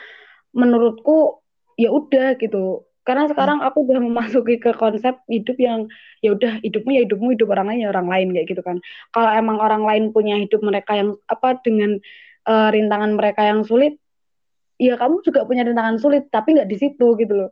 menurutku 0.57 1.43
ya 1.77 1.93
udah 1.93 2.33
gitu 2.41 2.87
karena 3.01 3.25
sekarang 3.25 3.65
aku 3.65 3.81
udah 3.89 3.97
memasuki 3.97 4.61
ke 4.61 4.77
konsep 4.77 5.17
hidup 5.25 5.57
yang 5.57 5.89
ya 6.21 6.37
udah 6.37 6.61
hidupmu 6.61 6.89
ya 6.93 7.01
hidupmu 7.09 7.33
hidup 7.33 7.49
orang 7.49 7.73
lain 7.73 7.81
ya 7.85 7.89
orang 7.89 8.07
lain 8.09 8.27
kayak 8.37 8.47
gitu 8.53 8.61
kan. 8.61 8.77
Kalau 9.09 9.29
emang 9.33 9.57
orang 9.57 9.83
lain 9.85 10.03
punya 10.13 10.37
hidup 10.37 10.61
mereka 10.61 10.93
yang 10.93 11.17
apa 11.25 11.57
dengan 11.65 11.97
uh, 12.45 12.69
rintangan 12.69 13.17
mereka 13.17 13.41
yang 13.41 13.65
sulit 13.65 13.97
ya 14.81 14.97
kamu 14.97 15.21
juga 15.21 15.45
punya 15.45 15.61
rintangan 15.65 16.01
sulit 16.01 16.29
tapi 16.29 16.57
nggak 16.57 16.69
di 16.69 16.77
situ 16.77 17.07
gitu 17.17 17.33
loh. 17.33 17.51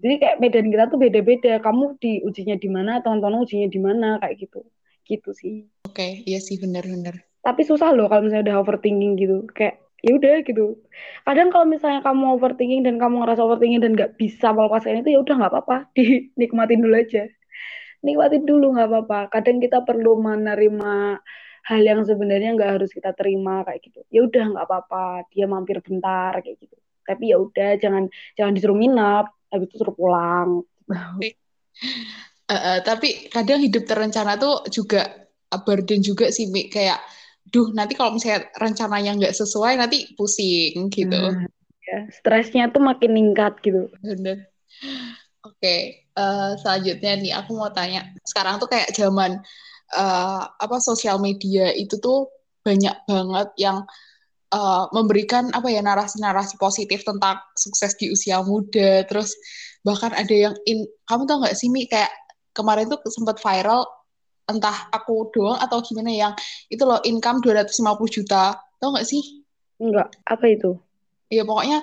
Jadi 0.00 0.14
kayak 0.20 0.36
medan 0.40 0.68
kita 0.68 0.84
tuh 0.92 1.00
beda-beda 1.00 1.52
kamu 1.60 1.96
di 1.96 2.20
ujinya 2.20 2.56
di 2.56 2.68
mana 2.68 3.00
teman-teman 3.00 3.44
ujinya 3.44 3.68
di 3.68 3.80
mana 3.80 4.08
kayak 4.20 4.48
gitu. 4.48 4.60
Gitu 5.04 5.30
sih. 5.36 5.54
Oke 5.84 5.92
okay, 5.92 6.10
iya 6.24 6.40
sih 6.40 6.56
benar-benar. 6.56 7.20
Tapi 7.44 7.62
susah 7.68 7.92
loh 7.92 8.08
kalau 8.08 8.26
misalnya 8.26 8.52
udah 8.52 8.56
overthinking 8.64 9.12
gitu 9.20 9.44
kayak 9.52 9.85
ya 10.04 10.10
udah 10.16 10.44
gitu. 10.44 10.76
Kadang 11.24 11.48
kalau 11.48 11.66
misalnya 11.68 12.00
kamu 12.04 12.36
overthinking 12.36 12.82
dan 12.84 13.00
kamu 13.00 13.24
ngerasa 13.24 13.40
overthinking 13.42 13.82
dan 13.82 13.92
nggak 13.96 14.12
bisa 14.20 14.52
melepaskan 14.52 15.00
itu 15.00 15.16
ya 15.16 15.20
udah 15.24 15.34
nggak 15.40 15.52
apa-apa. 15.52 15.76
Dinikmatin 15.96 16.84
dulu 16.84 16.96
aja. 16.96 17.24
Nikmatin 18.04 18.42
dulu 18.44 18.66
nggak 18.76 18.88
apa-apa. 18.92 19.20
Kadang 19.32 19.58
kita 19.58 19.82
perlu 19.82 20.20
menerima 20.20 21.20
hal 21.66 21.80
yang 21.82 22.06
sebenarnya 22.06 22.54
nggak 22.54 22.70
harus 22.78 22.90
kita 22.92 23.10
terima 23.16 23.64
kayak 23.64 23.80
gitu. 23.82 24.00
Ya 24.12 24.20
udah 24.22 24.44
nggak 24.54 24.64
apa-apa. 24.68 25.26
Dia 25.32 25.46
mampir 25.48 25.80
bentar 25.80 26.36
kayak 26.38 26.56
gitu. 26.60 26.76
Tapi 27.06 27.32
ya 27.32 27.36
udah 27.40 27.78
jangan 27.78 28.04
jangan 28.38 28.52
disuruh 28.52 28.78
nginap 28.78 29.32
habis 29.50 29.66
itu 29.70 29.76
suruh 29.80 29.96
pulang. 29.96 30.62
Uh, 32.46 32.54
uh, 32.54 32.78
tapi 32.86 33.26
kadang 33.26 33.58
hidup 33.58 33.90
terencana 33.90 34.38
tuh 34.38 34.62
juga 34.70 35.26
burden 35.66 36.02
juga 36.04 36.30
sih 36.30 36.50
Mi. 36.50 36.68
kayak 36.70 37.00
duh 37.50 37.70
nanti 37.72 37.94
kalau 37.94 38.14
misalnya 38.14 38.50
rencananya 38.58 39.12
nggak 39.16 39.36
sesuai 39.36 39.78
nanti 39.78 40.12
pusing 40.18 40.90
gitu. 40.90 41.14
Hmm, 41.14 41.46
ya, 41.86 41.98
stresnya 42.10 42.68
tuh 42.74 42.82
makin 42.82 43.14
meningkat 43.14 43.58
gitu. 43.62 43.90
Bener. 44.02 44.50
Oke, 45.46 45.62
okay. 45.62 45.80
uh, 46.18 46.22
eh, 46.22 46.50
selanjutnya 46.58 47.12
nih 47.22 47.32
aku 47.38 47.54
mau 47.54 47.70
tanya. 47.70 48.10
Sekarang 48.26 48.58
tuh 48.58 48.66
kayak 48.66 48.90
zaman 48.92 49.38
uh, 49.94 50.42
apa 50.42 50.76
sosial 50.82 51.22
media 51.22 51.70
itu 51.70 51.96
tuh 52.02 52.26
banyak 52.66 53.06
banget 53.06 53.48
yang 53.62 53.86
uh, 54.50 54.90
memberikan 54.90 55.54
apa 55.54 55.70
ya 55.70 55.78
narasi-narasi 55.86 56.58
positif 56.58 57.06
tentang 57.06 57.38
sukses 57.54 57.94
di 57.94 58.10
usia 58.10 58.42
muda. 58.42 59.06
Terus 59.06 59.30
bahkan 59.86 60.10
ada 60.10 60.34
yang 60.34 60.54
in, 60.66 60.82
kamu 61.06 61.30
tau 61.30 61.38
nggak 61.38 61.54
sih 61.54 61.70
Mi 61.70 61.86
kayak 61.86 62.10
kemarin 62.50 62.90
tuh 62.90 62.98
sempat 63.06 63.38
viral 63.38 63.86
entah 64.46 64.88
aku 64.94 65.34
doang 65.34 65.58
atau 65.58 65.82
gimana 65.82 66.10
yang 66.10 66.32
itu 66.70 66.82
loh 66.86 67.02
income 67.02 67.42
250 67.42 68.16
juta. 68.22 68.54
Tau 68.78 68.94
gak 68.94 69.06
sih? 69.06 69.42
Enggak. 69.82 70.14
Apa 70.22 70.46
itu? 70.46 70.78
Ya 71.26 71.42
pokoknya 71.42 71.82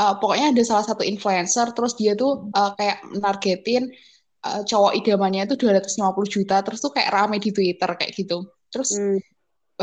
uh, 0.00 0.14
pokoknya 0.16 0.56
ada 0.56 0.62
salah 0.64 0.84
satu 0.84 1.04
influencer 1.04 1.76
terus 1.76 1.92
dia 1.94 2.16
tuh 2.16 2.48
uh, 2.56 2.72
kayak 2.74 3.04
nargetin 3.20 3.92
uh, 4.48 4.64
cowok 4.64 4.96
idamannya 4.96 5.44
itu 5.44 5.60
250 5.60 6.00
juta 6.26 6.56
terus 6.64 6.80
tuh 6.80 6.92
kayak 6.96 7.12
rame 7.12 7.36
di 7.36 7.52
Twitter 7.52 7.90
kayak 7.92 8.12
gitu. 8.16 8.48
Terus 8.72 8.96
hmm. 8.96 9.20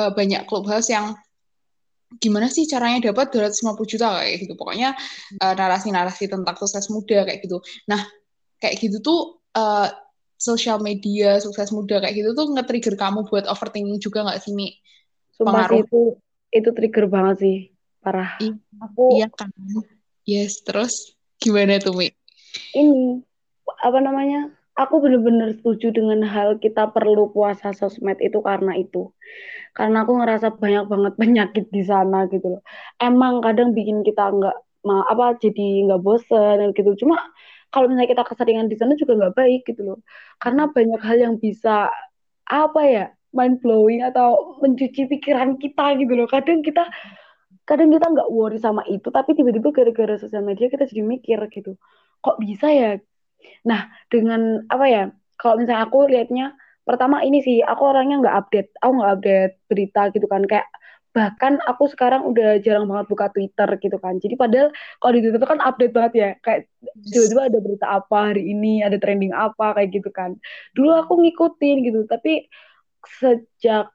uh, 0.02 0.12
banyak 0.18 0.50
clubhouse 0.50 0.90
yang 0.90 1.14
gimana 2.18 2.48
sih 2.48 2.64
caranya 2.66 3.12
dapat 3.12 3.36
250 3.36 3.78
juta? 3.86 4.24
kayak 4.24 4.48
gitu. 4.48 4.54
Pokoknya 4.58 4.96
narasi-narasi 5.38 6.32
uh, 6.32 6.40
tentang 6.40 6.56
sukses 6.58 6.90
muda 6.90 7.28
kayak 7.28 7.46
gitu. 7.46 7.62
Nah 7.86 8.02
kayak 8.58 8.82
gitu 8.82 8.98
tuh 9.04 9.20
uh, 9.54 9.92
sosial 10.38 10.78
media 10.80 11.42
sukses 11.42 11.74
muda 11.74 12.00
kayak 12.00 12.16
gitu 12.16 12.30
tuh 12.38 12.54
nge-trigger 12.54 12.96
kamu 12.96 13.26
buat 13.26 13.50
overthinking 13.50 13.98
juga 13.98 14.24
nggak 14.24 14.40
sih 14.42 14.54
Mi? 14.54 14.78
Sumpah 15.34 15.70
sih 15.70 15.82
itu 15.82 16.18
itu 16.54 16.70
trigger 16.72 17.06
banget 17.10 17.36
sih 17.42 17.58
parah. 18.00 18.38
I 18.40 18.54
aku 18.80 19.18
iya 19.18 19.28
kan. 19.34 19.50
Yes 20.24 20.62
terus 20.64 21.18
gimana 21.42 21.82
tuh 21.82 21.98
Mi? 21.98 22.14
Ini 22.78 23.22
apa 23.84 24.00
namanya? 24.00 24.54
Aku 24.78 25.02
bener-bener 25.02 25.58
setuju 25.58 25.90
dengan 25.90 26.22
hal 26.22 26.62
kita 26.62 26.94
perlu 26.94 27.34
puasa 27.34 27.74
sosmed 27.74 28.22
itu 28.22 28.38
karena 28.46 28.78
itu. 28.78 29.10
Karena 29.74 30.06
aku 30.06 30.22
ngerasa 30.22 30.54
banyak 30.54 30.86
banget 30.86 31.14
penyakit 31.22 31.66
di 31.74 31.82
sana 31.82 32.30
gitu 32.30 32.58
loh. 32.58 32.62
Emang 33.02 33.42
kadang 33.42 33.74
bikin 33.74 34.06
kita 34.06 34.30
nggak 34.30 34.58
apa 34.86 35.36
jadi 35.42 35.90
nggak 35.90 36.02
bosen 36.06 36.72
gitu. 36.78 36.94
Cuma 37.02 37.18
kalau 37.74 37.86
misalnya 37.92 38.10
kita 38.12 38.24
keseringan 38.24 38.68
di 38.72 38.76
sana 38.80 38.94
juga 38.96 39.14
nggak 39.20 39.36
baik 39.36 39.62
gitu 39.68 39.82
loh. 39.84 40.00
Karena 40.40 40.70
banyak 40.72 41.02
hal 41.04 41.18
yang 41.20 41.36
bisa 41.40 41.92
apa 42.48 42.82
ya 42.88 43.06
mind 43.36 43.60
blowing 43.60 44.02
atau 44.08 44.60
mencuci 44.64 45.08
pikiran 45.12 45.60
kita 45.60 46.00
gitu 46.00 46.14
loh. 46.16 46.28
Kadang 46.32 46.64
kita 46.64 46.88
kadang 47.68 47.92
kita 47.92 48.08
nggak 48.08 48.30
worry 48.32 48.58
sama 48.64 48.84
itu 48.88 49.12
tapi 49.12 49.36
tiba-tiba 49.36 49.76
gara-gara 49.76 50.16
sosial 50.16 50.44
media 50.48 50.72
kita 50.72 50.88
jadi 50.88 51.04
mikir 51.04 51.40
gitu 51.52 51.76
kok 52.24 52.38
bisa 52.40 52.68
ya? 52.72 52.92
Nah 53.68 53.92
dengan 54.08 54.64
apa 54.72 54.86
ya 54.88 55.04
kalau 55.36 55.60
misalnya 55.62 55.84
aku 55.88 56.08
lihatnya 56.08 56.46
pertama 56.88 57.20
ini 57.28 57.44
sih 57.44 57.60
aku 57.60 57.84
orangnya 57.84 58.24
nggak 58.24 58.36
update 58.40 58.70
aku 58.80 58.92
nggak 58.96 59.12
update 59.20 59.54
berita 59.68 60.02
gitu 60.16 60.28
kan. 60.32 60.44
Kayak 60.48 60.68
bahkan 61.18 61.58
aku 61.66 61.90
sekarang 61.90 62.22
udah 62.30 62.62
jarang 62.62 62.86
banget 62.86 63.06
buka 63.10 63.26
Twitter 63.34 63.70
gitu 63.82 63.98
kan. 63.98 64.22
Jadi 64.22 64.38
padahal 64.38 64.70
kalau 65.02 65.14
di 65.18 65.22
Twitter 65.26 65.50
kan 65.50 65.62
update 65.66 65.94
banget 65.98 66.14
ya. 66.14 66.30
Kayak 66.46 66.70
tiba-tiba 67.10 67.42
ada 67.50 67.60
berita 67.66 67.88
apa 67.90 68.18
hari 68.30 68.44
ini 68.54 68.86
ada 68.86 69.02
trending 69.02 69.34
apa 69.34 69.74
kayak 69.74 69.90
gitu 69.98 70.10
kan. 70.14 70.38
Dulu 70.78 70.94
aku 70.94 71.14
ngikutin 71.26 71.78
gitu 71.90 72.06
tapi 72.06 72.46
sejak 73.02 73.90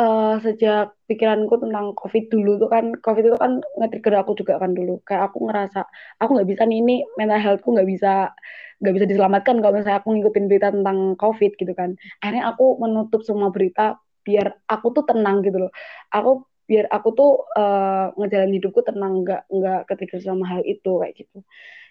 uh, 0.00 0.34
sejak 0.40 0.96
pikiranku 1.04 1.60
tentang 1.60 1.92
COVID 1.92 2.24
dulu 2.32 2.50
tuh 2.56 2.68
kan 2.72 2.84
COVID 3.04 3.24
itu 3.28 3.36
kan 3.36 3.52
nge-trigger 3.76 4.24
aku 4.24 4.32
juga 4.40 4.56
kan 4.56 4.72
dulu. 4.72 5.04
Kayak 5.04 5.28
aku 5.32 5.38
ngerasa 5.52 5.80
aku 6.24 6.30
nggak 6.40 6.48
bisa 6.48 6.62
nih 6.64 6.78
ini 6.80 6.96
mental 7.20 7.40
healthku 7.44 7.68
nggak 7.76 7.88
bisa 7.92 8.32
nggak 8.80 8.94
bisa 8.96 9.06
diselamatkan 9.08 9.60
kalau 9.60 9.72
misalnya 9.76 10.00
aku 10.00 10.08
ngikutin 10.16 10.44
berita 10.48 10.68
tentang 10.72 11.20
COVID 11.20 11.52
gitu 11.60 11.72
kan. 11.76 12.00
Akhirnya 12.24 12.48
aku 12.48 12.80
menutup 12.80 13.20
semua 13.28 13.52
berita 13.52 14.00
biar 14.26 14.58
aku 14.66 14.86
tuh 14.90 15.04
tenang 15.06 15.46
gitu 15.46 15.58
loh. 15.62 15.72
Aku 16.10 16.44
biar 16.66 16.90
aku 16.90 17.08
tuh 17.14 17.30
uh, 17.54 18.10
ngejalanin 18.18 18.58
hidupku 18.58 18.82
tenang 18.82 19.22
nggak 19.22 19.46
nggak 19.46 19.80
ketika 19.94 20.18
sama 20.18 20.44
hal 20.50 20.62
itu 20.66 20.98
kayak 20.98 21.14
gitu. 21.14 21.38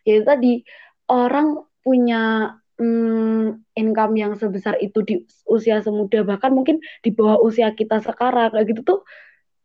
Ya 0.04 0.20
itu 0.20 0.26
tadi 0.28 0.52
orang 1.08 1.64
punya 1.80 2.54
um, 2.76 3.64
income 3.80 4.14
yang 4.20 4.36
sebesar 4.36 4.76
itu 4.84 5.00
di 5.08 5.16
usia 5.48 5.80
semuda 5.80 6.28
bahkan 6.28 6.52
mungkin 6.52 6.84
di 7.00 7.16
bawah 7.16 7.40
usia 7.40 7.72
kita 7.72 8.04
sekarang 8.04 8.52
kayak 8.52 8.68
gitu 8.76 8.82
tuh 8.84 9.00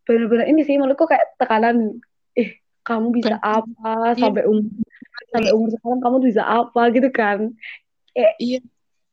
benar-benar 0.06 0.46
ini 0.46 0.62
sih 0.62 0.78
menurutku 0.78 1.10
kayak 1.10 1.36
tekanan 1.36 1.98
eh 2.38 2.62
kamu 2.86 3.12
bisa 3.18 3.36
apa 3.42 4.14
sampai 4.16 4.46
umur 4.46 4.70
sampai 5.30 5.52
umur 5.52 5.68
sekarang 5.74 6.00
kamu 6.00 6.16
bisa 6.22 6.42
apa? 6.46 6.82
Gitu 6.94 7.08
kan. 7.10 7.38
Eh, 8.14 8.32
iya 8.42 8.58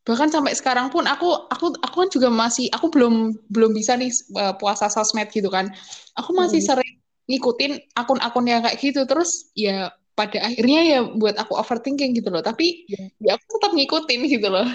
bahkan 0.08 0.32
sampai 0.32 0.56
sekarang 0.56 0.88
pun 0.88 1.04
aku 1.04 1.52
aku 1.52 1.76
aku 1.84 1.96
kan 2.08 2.10
juga 2.10 2.32
masih 2.32 2.72
aku 2.72 2.88
belum 2.88 3.36
belum 3.52 3.76
bisa 3.76 4.00
nih 4.00 4.08
uh, 4.40 4.56
puasa 4.56 4.88
sosmed 4.88 5.28
gitu 5.36 5.52
kan. 5.52 5.68
Aku 6.16 6.32
masih 6.32 6.64
hmm. 6.64 6.70
sering 6.72 6.94
ngikutin 7.28 7.92
akun-akun 8.00 8.48
yang 8.48 8.64
kayak 8.64 8.80
gitu. 8.80 9.04
Terus 9.04 9.52
ya 9.52 9.92
pada 10.16 10.48
akhirnya 10.48 10.80
ya 10.82 11.00
buat 11.04 11.36
aku 11.36 11.60
overthinking 11.60 12.16
gitu 12.16 12.32
loh. 12.32 12.40
Tapi 12.40 12.88
Iya. 12.88 13.04
ya 13.20 13.32
aku 13.36 13.46
tetap 13.60 13.72
ngikutin 13.76 14.20
gitu 14.32 14.48
loh. 14.48 14.66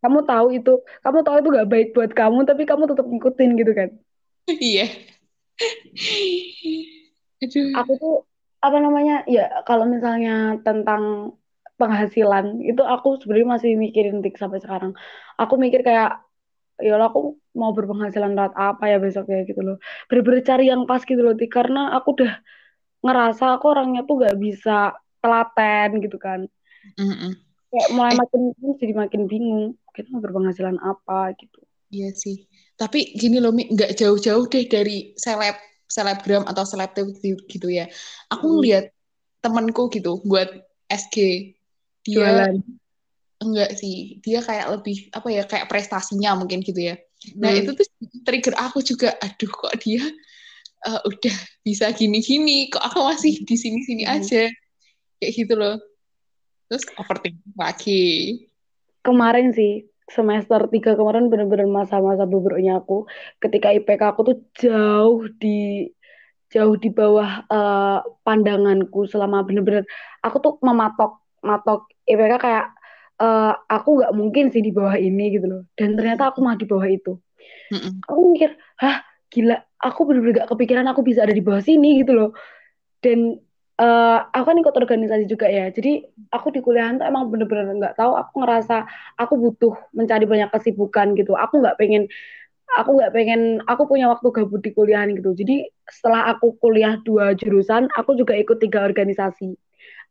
Kamu 0.00 0.24
tahu 0.24 0.46
itu 0.56 0.72
kamu 1.04 1.18
tahu 1.28 1.36
itu 1.44 1.48
gak 1.52 1.70
baik 1.70 1.88
buat 1.92 2.10
kamu 2.16 2.48
tapi 2.48 2.62
kamu 2.64 2.88
tetap 2.88 3.06
ngikutin 3.06 3.50
gitu 3.60 3.72
kan? 3.76 3.88
Iya. 4.72 4.88
Aduh 7.44 7.66
aku 7.76 7.92
tuh 8.00 8.16
apa 8.60 8.76
namanya 8.80 9.24
ya 9.28 9.64
kalau 9.68 9.84
misalnya 9.84 10.56
tentang 10.64 11.36
penghasilan 11.80 12.46
itu 12.70 12.82
aku 12.94 13.08
sebenarnya 13.20 13.48
masih 13.56 13.70
mikirin 13.84 14.20
tik 14.24 14.36
sampai 14.42 14.60
sekarang 14.64 14.92
aku 15.40 15.54
mikir 15.64 15.80
kayak 15.88 16.20
ya 16.80 16.96
aku 16.96 17.36
mau 17.60 17.72
berpenghasilan 17.76 18.32
lewat 18.36 18.54
apa 18.56 18.84
ya 18.92 18.96
besok 19.04 19.28
ya 19.28 19.44
gitu 19.48 19.60
loh 19.60 19.76
bener-bener 20.08 20.40
cari 20.48 20.64
yang 20.72 20.82
pas 20.90 21.02
gitu 21.04 21.20
loh 21.20 21.34
tik 21.40 21.50
karena 21.52 21.92
aku 21.96 22.08
udah 22.16 22.32
ngerasa 23.04 23.44
aku 23.56 23.64
orangnya 23.72 24.00
tuh 24.08 24.14
gak 24.24 24.36
bisa 24.36 24.96
telaten 25.20 25.88
gitu 26.04 26.16
kan 26.16 26.40
Mm-mm. 26.96 27.32
kayak 27.70 27.88
mulai 27.92 28.12
Eh. 28.12 28.18
makin 28.20 28.40
jadi 28.80 28.94
makin 28.96 29.22
bingung 29.28 29.62
kita 29.96 30.08
mau 30.12 30.20
berpenghasilan 30.24 30.76
apa 30.80 31.36
gitu 31.36 31.60
Iya 31.90 32.14
sih. 32.14 32.46
Tapi 32.78 33.18
gini 33.18 33.42
loh, 33.42 33.50
Mi, 33.50 33.66
nggak 33.66 33.98
jauh-jauh 33.98 34.46
deh 34.46 34.64
dari 34.70 35.10
seleb, 35.18 35.58
selebgram 35.90 36.46
atau 36.46 36.62
selebgram 36.62 37.10
gitu, 37.18 37.34
gitu 37.50 37.66
ya. 37.66 37.90
Aku 38.30 38.46
Hmm. 38.46 38.62
ngeliat 38.62 38.94
temenku 39.42 39.90
gitu 39.90 40.22
buat 40.22 40.46
SG. 40.86 41.16
Dia 42.04 42.14
jualan 42.16 42.54
enggak 43.40 43.70
sih, 43.80 44.20
dia 44.20 44.44
kayak 44.44 44.68
lebih 44.78 45.08
apa 45.16 45.28
ya, 45.32 45.42
kayak 45.48 45.68
prestasinya 45.68 46.36
mungkin 46.36 46.60
gitu 46.60 46.76
ya. 46.76 47.00
Nah, 47.36 47.52
Hmm. 47.52 47.60
itu 47.64 47.70
tuh 47.72 47.86
trigger 48.24 48.52
aku 48.56 48.80
juga. 48.80 49.16
Aduh, 49.20 49.48
kok 49.48 49.76
dia 49.80 50.04
eh, 50.80 51.00
udah 51.04 51.36
bisa 51.60 51.92
gini-gini, 51.92 52.72
kok 52.72 52.80
aku 52.80 53.04
masih 53.04 53.44
di 53.44 53.56
sini-sini 53.56 54.04
Hmm. 54.04 54.16
aja. 54.20 54.48
Kayak 55.20 55.32
gitu 55.36 55.54
loh. 55.56 55.76
Terus 56.68 56.84
overthinking 56.96 57.56
lagi. 57.56 58.02
kemarin 59.00 59.52
sih 59.52 59.88
semester 60.08 60.68
3 60.68 60.92
kemarin 60.92 61.32
bener-bener 61.32 61.64
masa-masa 61.64 62.28
bobroknya 62.28 62.84
aku 62.84 63.08
ketika 63.40 63.72
IPK 63.72 64.12
aku 64.12 64.20
tuh 64.28 64.36
jauh 64.60 65.24
di 65.40 65.88
jauh 66.48 66.76
di 66.76 66.92
bawah 66.92 67.48
eh, 67.48 67.98
pandanganku 68.20 69.08
selama 69.08 69.40
bener-bener 69.40 69.88
aku 70.20 70.36
tuh 70.40 70.52
mematok 70.60 71.19
matok 71.44 71.90
IPK 72.08 72.34
kayak 72.40 72.66
eh, 73.20 73.52
aku 73.68 73.88
nggak 74.00 74.12
mungkin 74.16 74.44
sih 74.52 74.62
di 74.64 74.72
bawah 74.72 74.96
ini 74.96 75.36
gitu 75.36 75.46
loh. 75.46 75.62
Dan 75.76 75.96
ternyata 75.98 76.32
aku 76.32 76.40
mah 76.44 76.56
di 76.56 76.66
bawah 76.68 76.88
itu. 76.88 77.16
Mm-mm. 77.70 78.02
aku 78.02 78.20
mikir 78.34 78.50
hah 78.82 79.02
gila 79.30 79.62
aku 79.78 80.00
bener-bener 80.06 80.42
gak 80.42 80.50
kepikiran 80.50 80.86
aku 80.90 81.06
bisa 81.06 81.22
ada 81.22 81.30
di 81.30 81.42
bawah 81.44 81.62
sini 81.62 82.02
gitu 82.02 82.12
loh. 82.16 82.30
Dan 83.00 83.38
eh, 83.80 84.18
aku 84.34 84.44
kan 84.44 84.56
ikut 84.60 84.74
organisasi 84.74 85.24
juga 85.30 85.46
ya. 85.48 85.70
Jadi 85.72 86.04
aku 86.32 86.52
di 86.52 86.60
kuliahan 86.64 87.00
tuh 87.00 87.06
emang 87.08 87.30
bener-bener 87.32 87.72
nggak 87.76 87.96
tahu 87.96 88.16
aku 88.18 88.44
ngerasa 88.44 88.84
aku 89.16 89.34
butuh 89.38 89.74
mencari 89.96 90.24
banyak 90.28 90.50
kesibukan 90.52 91.16
gitu. 91.16 91.36
Aku 91.38 91.62
nggak 91.62 91.76
pengen 91.80 92.10
aku 92.78 92.90
nggak 92.98 93.12
pengen 93.14 93.58
aku 93.66 93.82
punya 93.90 94.06
waktu 94.10 94.28
gabut 94.30 94.60
di 94.62 94.70
kuliahan 94.74 95.14
gitu. 95.16 95.32
Jadi 95.34 95.66
setelah 95.88 96.30
aku 96.34 96.54
kuliah 96.60 96.98
dua 97.02 97.34
jurusan 97.34 97.90
aku 97.98 98.14
juga 98.18 98.34
ikut 98.38 98.58
tiga 98.62 98.84
organisasi 98.86 99.54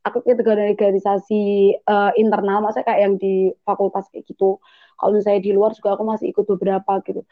aku 0.03 0.24
tiga 0.24 0.56
organisasi 0.56 1.44
eh, 1.75 2.12
internal 2.20 2.63
maksudnya 2.63 2.88
kayak 2.88 3.01
yang 3.03 3.15
di 3.20 3.51
fakultas 3.68 4.08
kayak 4.12 4.25
gitu. 4.27 4.60
Kalau 5.00 5.12
misalnya 5.15 5.41
di 5.44 5.51
luar 5.56 5.72
juga 5.75 5.96
aku 5.96 6.03
masih 6.03 6.32
ikut 6.32 6.46
beberapa 6.48 7.00
gitu. 7.08 7.24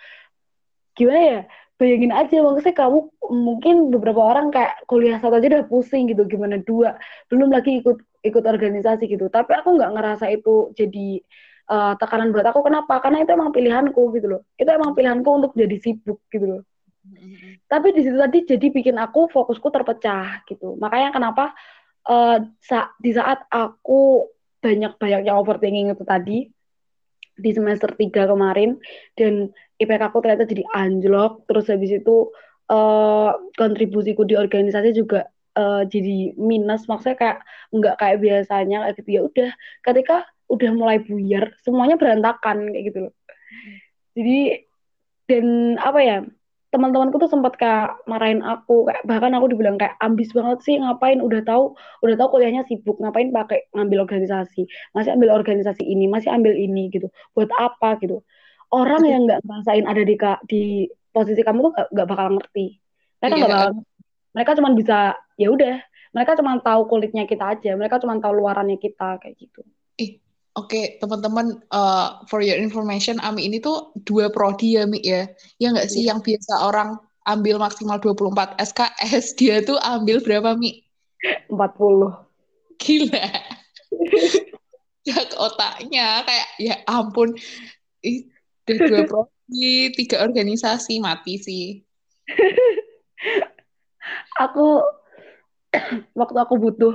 Gimana 0.95 1.21
ya? 1.21 1.41
Bayangin 1.77 2.09
aja 2.09 2.41
maksudnya 2.41 2.73
kamu 2.73 2.99
mungkin 3.29 3.75
beberapa 3.93 4.17
orang 4.17 4.49
kayak 4.49 4.81
kuliah 4.89 5.21
satu 5.21 5.37
aja 5.37 5.45
udah 5.45 5.65
pusing 5.69 6.09
gitu 6.09 6.25
gimana 6.25 6.57
dua? 6.63 6.97
Belum 7.29 7.53
lagi 7.53 7.83
ikut 7.83 8.01
ikut 8.25 8.43
organisasi 8.43 9.05
gitu. 9.05 9.29
Tapi 9.29 9.51
aku 9.53 9.77
nggak 9.77 9.91
ngerasa 9.93 10.25
itu 10.33 10.73
jadi 10.73 11.21
eh, 11.69 11.93
tekanan 12.01 12.33
berat 12.33 12.49
aku. 12.49 12.65
Kenapa? 12.65 12.97
Karena 13.03 13.21
itu 13.21 13.31
emang 13.35 13.53
pilihanku 13.53 14.01
gitu 14.17 14.27
loh. 14.27 14.41
Itu 14.57 14.69
emang 14.73 14.97
pilihanku 14.97 15.29
untuk 15.29 15.51
jadi 15.53 15.77
sibuk 15.77 16.23
gitu 16.33 16.47
loh. 16.57 16.63
Mm-mm. 17.07 17.63
tapi 17.71 17.95
di 17.95 18.03
situ 18.03 18.19
tadi 18.19 18.43
jadi 18.43 18.67
bikin 18.67 18.99
aku 18.99 19.31
fokusku 19.31 19.71
terpecah 19.71 20.43
gitu. 20.43 20.75
Makanya 20.75 21.15
kenapa 21.15 21.55
eh, 22.07 22.37
sa- 22.63 22.91
di 23.01 23.11
saat 23.13 23.45
aku 23.51 24.27
banyak-banyaknya 24.63 25.33
overthinking 25.37 25.93
itu 25.93 26.03
tadi 26.07 26.37
di 27.37 27.51
semester 27.53 27.93
3 27.93 28.25
kemarin 28.25 28.81
dan 29.13 29.53
IPK 29.77 30.09
aku 30.09 30.25
ternyata 30.25 30.49
jadi 30.49 30.65
anjlok 30.73 31.45
terus 31.45 31.69
habis 31.69 31.93
itu 31.93 32.33
eh, 32.71 33.31
kontribusiku 33.59 34.25
di 34.25 34.33
organisasi 34.33 34.89
juga 34.97 35.29
eh, 35.57 35.83
jadi 35.85 36.33
minus. 36.37 36.89
Maksudnya 36.89 37.17
kayak 37.17 37.37
nggak 37.73 37.95
kayak 38.01 38.17
biasanya 38.23 38.77
kayak 38.89 38.95
gitu. 39.03 39.09
Ya 39.17 39.21
udah 39.29 39.49
ketika 39.85 40.15
udah 40.49 40.71
mulai 40.73 40.97
buyar 41.03 41.53
semuanya 41.61 41.95
berantakan 41.99 42.73
kayak 42.73 42.85
gitu 42.89 42.99
loh. 43.09 43.13
Jadi 44.17 44.65
dan 45.27 45.45
apa 45.77 45.99
ya 46.01 46.17
teman-temanku 46.67 47.15
tuh 47.17 47.31
sempat 47.31 47.55
kayak 47.55 47.95
marahin 48.05 48.43
aku 48.43 48.87
kayak 48.91 49.03
bahkan 49.07 49.31
aku 49.35 49.51
dibilang 49.51 49.79
kayak 49.79 49.95
ambis 50.03 50.35
banget 50.35 50.59
sih 50.67 50.75
ngapain? 50.79 51.23
Udah 51.23 51.41
tahu 51.43 51.75
udah 52.03 52.15
tahu 52.19 52.27
kuliahnya 52.37 52.67
sibuk 52.67 52.99
ngapain 52.99 53.31
pakai 53.31 53.71
ngambil 53.71 54.03
organisasi? 54.03 54.67
Masih 54.91 55.15
ambil 55.15 55.31
organisasi 55.31 55.83
ini 55.87 56.11
masih 56.11 56.29
ambil 56.31 56.53
ini 56.53 56.91
gitu. 56.91 57.07
Buat 57.31 57.51
apa? 57.55 57.95
gitu. 58.03 58.23
Orang 58.67 59.07
yang 59.07 59.23
nggak 59.23 59.47
ngerasain 59.47 59.87
ada 59.87 60.03
di 60.03 60.15
ka- 60.19 60.43
di 60.43 60.91
posisi 61.15 61.39
kamu 61.39 61.71
tuh 61.71 61.71
nggak- 61.95 62.07
bakal 62.07 62.35
ngerti. 62.35 62.75
Mereka 63.23 63.33
nggak 63.39 63.49
Iya. 63.49 63.55
bakal 63.55 63.69
mereka 64.35 64.51
cuma 64.59 64.69
bisa 64.75 64.97
ya 65.39 65.47
udah. 65.49 65.75
Mereka 66.15 66.39
cuma 66.39 66.57
tahu 66.59 66.81
kulitnya 66.89 67.29
kita 67.29 67.53
aja 67.53 67.77
mereka 67.77 68.01
cuma 68.01 68.17
tahu 68.17 68.41
luarannya 68.41 68.81
kita 68.81 69.21
kayak 69.21 69.37
gitu 69.37 69.61
Oke, 70.57 70.97
teman-teman, 70.97 71.61
uh, 71.69 72.25
for 72.25 72.41
your 72.41 72.57
information, 72.57 73.21
AMI 73.21 73.45
ini 73.45 73.57
tuh 73.61 73.93
dua 74.01 74.33
prodi 74.33 74.73
ya, 74.73 74.89
Mi 74.89 74.97
ya. 75.05 75.29
Ya 75.61 75.69
nggak 75.69 75.85
sih, 75.85 76.01
Iya. 76.01 76.17
yang 76.17 76.19
biasa 76.25 76.53
orang 76.65 76.97
ambil 77.29 77.61
maksimal 77.61 78.01
24 78.01 78.57
SKS, 78.57 79.37
dia 79.37 79.61
tuh 79.61 79.77
ambil 79.85 80.17
berapa, 80.17 80.57
Mi? 80.57 80.81
40 81.53 82.09
Gila. 82.81 83.27
Jak 85.07 85.29
otaknya, 85.37 86.25
kayak 86.25 86.49
ya 86.57 86.75
ampun. 86.89 87.37
Ih, 88.01 88.25
udah 88.65 88.77
dua 88.89 89.01
prodi, 89.05 89.93
tiga 89.93 90.25
organisasi, 90.25 90.97
mati 90.97 91.37
sih. 91.37 91.65
aku 94.43 94.81
waktu 96.19 96.37
aku 96.37 96.55
butuh 96.57 96.93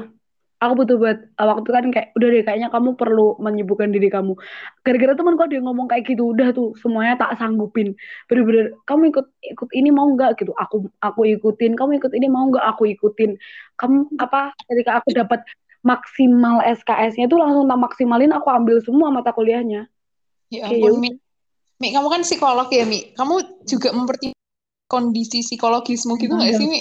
aku 0.63 0.73
butuh 0.79 0.97
buat 0.97 1.19
uh, 1.43 1.47
waktu 1.51 1.69
kan 1.75 1.85
kayak 1.91 2.09
udah 2.15 2.29
deh 2.31 2.43
kayaknya 2.47 2.69
kamu 2.71 2.95
perlu 2.95 3.35
menyibukkan 3.43 3.91
diri 3.91 4.07
kamu. 4.07 4.39
Gara-gara 4.87 5.13
teman 5.19 5.35
kok 5.35 5.51
dia 5.51 5.59
ngomong 5.59 5.91
kayak 5.91 6.07
gitu 6.07 6.31
udah 6.31 6.55
tuh 6.55 6.73
semuanya 6.79 7.19
tak 7.19 7.35
sanggupin. 7.43 7.99
Bener-bener 8.31 8.79
kamu 8.87 9.11
ikut 9.11 9.27
ikut 9.43 9.69
ini 9.75 9.91
mau 9.91 10.07
nggak? 10.15 10.39
Gitu 10.39 10.55
aku 10.55 10.87
aku 11.03 11.21
ikutin 11.27 11.75
kamu 11.75 11.99
ikut 11.99 12.13
ini 12.15 12.27
mau 12.31 12.47
nggak? 12.47 12.65
Aku 12.79 12.87
ikutin. 12.87 13.35
Kamu 13.75 14.15
apa 14.23 14.55
ketika 14.71 15.03
aku 15.03 15.11
dapat 15.11 15.43
maksimal 15.83 16.63
SKS-nya 16.63 17.27
tuh 17.27 17.43
langsung 17.43 17.67
tak 17.67 17.81
maksimalin 17.83 18.31
aku 18.31 18.47
ambil 18.55 18.79
semua 18.79 19.11
mata 19.11 19.35
kuliahnya. 19.35 19.91
Ya 20.49 20.71
ampun, 20.71 20.79
yaudah. 20.79 21.03
Mi. 21.03 21.11
Mi, 21.83 21.91
kamu 21.91 22.07
kan 22.07 22.23
psikolog 22.23 22.71
ya, 22.71 22.87
Mi. 22.87 23.11
Kamu 23.19 23.67
juga 23.67 23.91
mempertimbangkan 23.91 24.39
kondisi 24.87 25.43
psikologismu 25.43 26.15
gitu 26.21 26.39
nggak 26.39 26.55
sih, 26.55 26.69
Mi? 26.69 26.81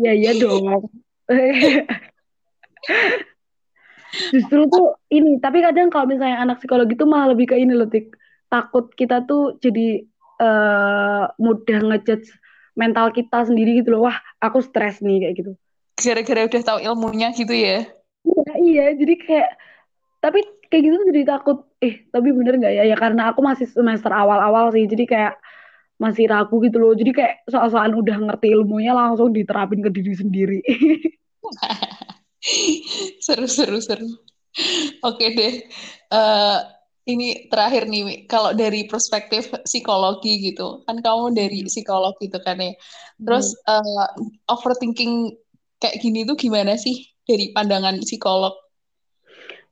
ya 0.00 0.12
iya 0.16 0.32
dong 0.40 0.88
Justru 4.32 4.68
tuh 4.68 4.96
ini, 5.08 5.40
tapi 5.40 5.64
kadang 5.64 5.88
kalau 5.88 6.04
misalnya 6.04 6.44
anak 6.44 6.60
psikologi 6.60 6.96
tuh 6.96 7.08
malah 7.08 7.32
lebih 7.32 7.52
ke 7.52 7.56
ini 7.56 7.72
loh, 7.72 7.88
Tik. 7.88 8.12
Takut 8.52 8.92
kita 8.92 9.24
tuh 9.24 9.56
jadi 9.60 10.04
eh, 10.40 11.24
mudah 11.40 11.80
ngejudge 11.88 12.28
mental 12.76 13.12
kita 13.12 13.48
sendiri 13.48 13.80
gitu 13.80 13.96
loh. 13.96 14.08
Wah, 14.08 14.18
aku 14.40 14.60
stres 14.60 15.00
nih 15.00 15.28
kayak 15.28 15.34
gitu. 15.40 15.52
Gara-gara 15.96 16.48
udah 16.48 16.62
tahu 16.64 16.78
ilmunya 16.84 17.28
gitu 17.32 17.52
ya. 17.52 17.88
Iya, 18.22 18.52
iya, 18.62 18.86
jadi 18.94 19.14
kayak 19.18 19.50
tapi 20.22 20.40
kayak 20.68 20.82
gitu 20.84 20.94
tuh 21.00 21.06
jadi 21.12 21.22
takut. 21.24 21.58
Eh, 21.80 22.04
tapi 22.12 22.28
bener 22.36 22.60
nggak 22.60 22.72
ya? 22.72 22.82
Ya 22.92 22.96
karena 22.96 23.32
aku 23.32 23.40
masih 23.40 23.66
semester 23.68 24.12
awal-awal 24.12 24.72
sih, 24.76 24.84
jadi 24.84 25.04
kayak 25.08 25.34
masih 25.96 26.28
ragu 26.28 26.58
gitu 26.60 26.76
loh. 26.82 26.92
Jadi 26.92 27.10
kayak 27.14 27.34
soal-soal 27.48 27.92
udah 27.94 28.16
ngerti 28.28 28.52
ilmunya 28.52 28.92
langsung 28.92 29.32
diterapin 29.32 29.80
ke 29.80 29.90
diri 29.92 30.14
sendiri. 30.16 30.60
Seru, 33.24 33.46
seru, 33.46 33.78
seru. 33.78 34.08
Oke 35.06 35.26
deh. 35.32 35.54
Eh, 36.12 36.58
ini 37.08 37.48
terakhir 37.48 37.86
nih. 37.86 38.26
Kalau 38.26 38.54
dari 38.54 38.86
perspektif 38.86 39.50
psikologi 39.64 40.52
gitu, 40.52 40.82
kan 40.86 40.98
kamu 41.00 41.34
dari 41.34 41.62
psikolog 41.66 42.14
gitu 42.18 42.38
kan 42.42 42.58
ya. 42.58 42.74
Terus 43.22 43.54
eh, 43.66 44.08
overthinking 44.50 45.38
kayak 45.78 45.98
gini 45.98 46.22
tuh 46.26 46.38
gimana 46.38 46.78
sih 46.78 47.10
dari 47.26 47.50
pandangan 47.54 48.02
psikolog? 48.02 48.54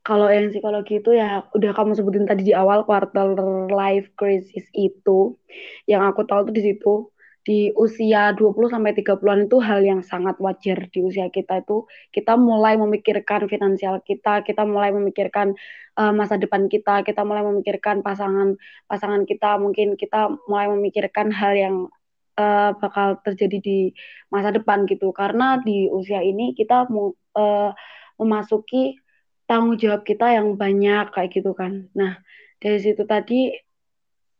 Kalau 0.01 0.33
yang 0.33 0.49
psikologi 0.49 0.97
itu 0.97 1.13
ya 1.13 1.45
udah 1.53 1.71
kamu 1.77 1.93
sebutin 1.93 2.25
tadi 2.25 2.41
di 2.41 2.57
awal 2.57 2.81
quarter 2.89 3.37
life 3.69 4.09
crisis 4.17 4.65
itu, 4.73 5.37
yang 5.85 6.01
aku 6.01 6.25
tahu 6.25 6.49
tuh 6.49 6.55
di 6.57 6.63
situ. 6.65 7.10
Di 7.41 7.73
usia 7.73 8.37
20 8.37 8.69
sampai 8.69 8.93
30-an 8.93 9.49
itu 9.49 9.57
hal 9.57 9.81
yang 9.81 10.01
sangat 10.05 10.37
wajar 10.37 10.85
di 10.93 10.99
usia 11.01 11.25
kita 11.33 11.65
itu 11.65 11.89
kita 12.13 12.37
mulai 12.37 12.77
memikirkan 12.77 13.49
finansial 13.49 13.97
kita, 14.05 14.45
kita 14.45 14.61
mulai 14.61 14.93
memikirkan 14.93 15.57
uh, 15.97 16.13
masa 16.13 16.37
depan 16.37 16.69
kita, 16.69 17.01
kita 17.01 17.25
mulai 17.25 17.41
memikirkan 17.41 18.05
pasangan 18.05 18.61
pasangan 18.85 19.25
kita, 19.25 19.57
mungkin 19.57 19.97
kita 19.97 20.29
mulai 20.45 20.69
memikirkan 20.69 21.33
hal 21.33 21.53
yang 21.57 21.75
uh, 22.37 22.77
bakal 22.77 23.17
terjadi 23.25 23.57
di 23.57 23.79
masa 24.29 24.53
depan 24.53 24.85
gitu. 24.85 25.09
Karena 25.09 25.57
di 25.57 25.89
usia 25.89 26.21
ini 26.21 26.53
kita 26.53 26.85
uh, 26.93 27.71
memasuki 28.21 29.01
tanggung 29.49 29.81
jawab 29.81 30.05
kita 30.05 30.29
yang 30.37 30.55
banyak 30.61 31.09
kayak 31.09 31.29
gitu 31.33 31.57
kan. 31.57 31.89
Nah, 31.97 32.21
dari 32.61 32.77
situ 32.77 33.01
tadi 33.09 33.49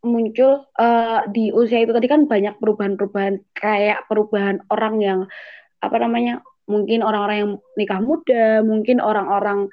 muncul 0.01 0.65
uh, 0.81 1.21
di 1.29 1.53
usia 1.53 1.85
itu 1.85 1.93
tadi 1.93 2.09
kan 2.09 2.25
banyak 2.25 2.57
perubahan-perubahan 2.57 3.41
kayak 3.53 4.09
perubahan 4.09 4.57
orang 4.73 4.95
yang 4.97 5.19
apa 5.81 5.97
namanya 6.01 6.41
mungkin 6.65 7.05
orang-orang 7.05 7.37
yang 7.37 7.51
nikah 7.77 8.01
muda 8.01 8.65
mungkin 8.65 8.97
orang-orang 8.97 9.69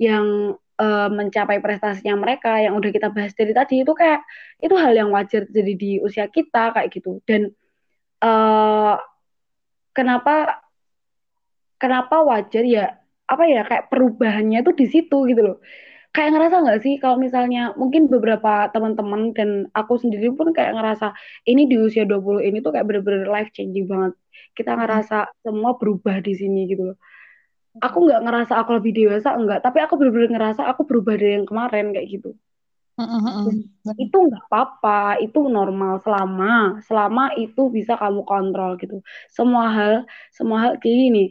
yang 0.00 0.56
uh, 0.80 1.08
mencapai 1.12 1.60
prestasinya 1.60 2.16
mereka 2.16 2.60
yang 2.60 2.76
udah 2.76 2.90
kita 2.92 3.08
bahas 3.12 3.32
dari 3.32 3.52
tadi 3.56 3.84
itu 3.84 3.92
kayak 3.92 4.24
itu 4.60 4.74
hal 4.76 4.92
yang 4.92 5.12
wajar 5.12 5.48
jadi 5.48 5.72
di 5.76 6.00
usia 6.00 6.28
kita 6.28 6.72
kayak 6.76 6.88
gitu. 6.92 7.20
Dan 7.24 7.52
uh, 8.20 8.96
kenapa 9.96 10.64
kenapa 11.80 12.24
wajar 12.24 12.64
ya 12.64 12.96
apa 13.26 13.44
ya 13.48 13.66
kayak 13.66 13.88
perubahannya 13.90 14.62
tuh 14.62 14.74
di 14.76 14.86
situ 14.86 15.18
gitu 15.26 15.42
loh 15.42 15.58
kayak 16.16 16.32
ngerasa 16.32 16.56
nggak 16.64 16.80
sih 16.80 16.96
kalau 16.96 17.20
misalnya 17.20 17.76
mungkin 17.76 18.08
beberapa 18.08 18.72
teman-teman 18.72 19.36
dan 19.36 19.68
aku 19.76 20.00
sendiri 20.00 20.32
pun 20.32 20.56
kayak 20.56 20.72
ngerasa 20.72 21.12
ini 21.44 21.68
di 21.68 21.76
usia 21.76 22.08
20 22.08 22.40
ini 22.40 22.64
tuh 22.64 22.72
kayak 22.72 22.88
bener-bener 22.88 23.28
life 23.28 23.52
changing 23.52 23.84
banget. 23.84 24.16
Kita 24.56 24.72
hmm. 24.72 24.80
ngerasa 24.80 25.18
semua 25.44 25.76
berubah 25.76 26.24
di 26.24 26.32
sini 26.32 26.72
gitu 26.72 26.88
loh. 26.92 26.98
Aku 27.84 28.08
nggak 28.08 28.24
ngerasa 28.24 28.56
aku 28.56 28.80
lebih 28.80 28.96
dewasa 28.96 29.36
enggak, 29.36 29.60
tapi 29.60 29.84
aku 29.84 30.00
bener-bener 30.00 30.32
ngerasa 30.32 30.64
aku 30.64 30.88
berubah 30.88 31.20
dari 31.20 31.36
yang 31.36 31.44
kemarin 31.44 31.92
kayak 31.92 32.08
gitu. 32.08 32.32
Dan 33.84 33.96
itu 34.00 34.16
nggak 34.16 34.48
apa-apa, 34.48 35.20
itu 35.20 35.36
normal 35.52 36.00
selama 36.00 36.80
selama 36.88 37.36
itu 37.36 37.68
bisa 37.68 38.00
kamu 38.00 38.24
kontrol 38.24 38.80
gitu. 38.80 39.04
Semua 39.28 39.68
hal, 39.68 39.94
semua 40.32 40.64
hal 40.64 40.72
kayak 40.80 40.96
gini 40.96 41.24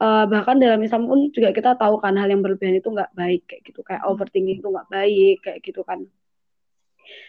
uh, 0.00 0.24
bahkan 0.28 0.56
dalam 0.60 0.80
Islam 0.84 1.08
pun 1.08 1.32
juga 1.32 1.52
kita 1.52 1.76
tahu 1.76 2.00
kan 2.00 2.16
hal 2.16 2.28
yang 2.28 2.44
berlebihan 2.44 2.76
itu 2.80 2.88
nggak 2.92 3.12
baik 3.16 3.42
kayak 3.48 3.62
gitu 3.64 3.80
kayak 3.80 4.02
hmm. 4.04 4.10
overthinking 4.12 4.58
itu 4.60 4.68
nggak 4.68 4.88
baik 4.92 5.36
kayak 5.44 5.60
gitu 5.64 5.80
kan. 5.86 6.04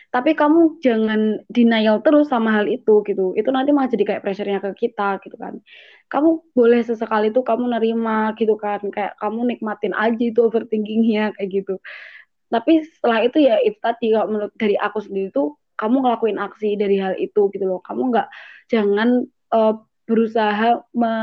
Tapi 0.08 0.34
kamu 0.34 0.80
jangan 0.82 1.44
denial 1.52 2.00
terus 2.02 2.32
sama 2.32 2.56
hal 2.56 2.66
itu 2.66 3.04
gitu. 3.04 3.36
Itu 3.38 3.50
nanti 3.52 3.76
malah 3.76 3.92
jadi 3.92 4.04
kayak 4.08 4.22
pressure-nya 4.24 4.60
ke 4.64 4.72
kita 4.88 5.20
gitu 5.22 5.36
kan. 5.36 5.60
Kamu 6.08 6.56
boleh 6.56 6.82
sesekali 6.82 7.30
tuh 7.36 7.44
kamu 7.44 7.76
nerima 7.76 8.32
gitu 8.40 8.56
kan. 8.56 8.82
Kayak 8.90 9.20
kamu 9.20 9.54
nikmatin 9.54 9.94
aja 9.94 10.24
itu 10.24 10.40
overthinkingnya 10.48 11.36
kayak 11.36 11.50
gitu. 11.52 11.76
Tapi 12.48 12.88
setelah 12.88 13.20
itu 13.28 13.38
ya 13.44 13.60
itu 13.60 13.78
tadi 13.84 14.16
kalau 14.16 14.28
menurut 14.32 14.54
dari 14.56 14.80
aku 14.80 15.04
sendiri 15.04 15.30
tuh 15.36 15.60
kamu 15.78 15.96
ngelakuin 16.08 16.40
aksi 16.40 16.70
dari 16.80 16.98
hal 17.04 17.14
itu 17.20 17.52
gitu 17.54 17.66
loh. 17.68 17.84
Kamu 17.84 18.02
nggak 18.10 18.28
jangan 18.72 19.28
uh, 19.54 19.76
berusaha 20.08 20.88
me 20.96 21.14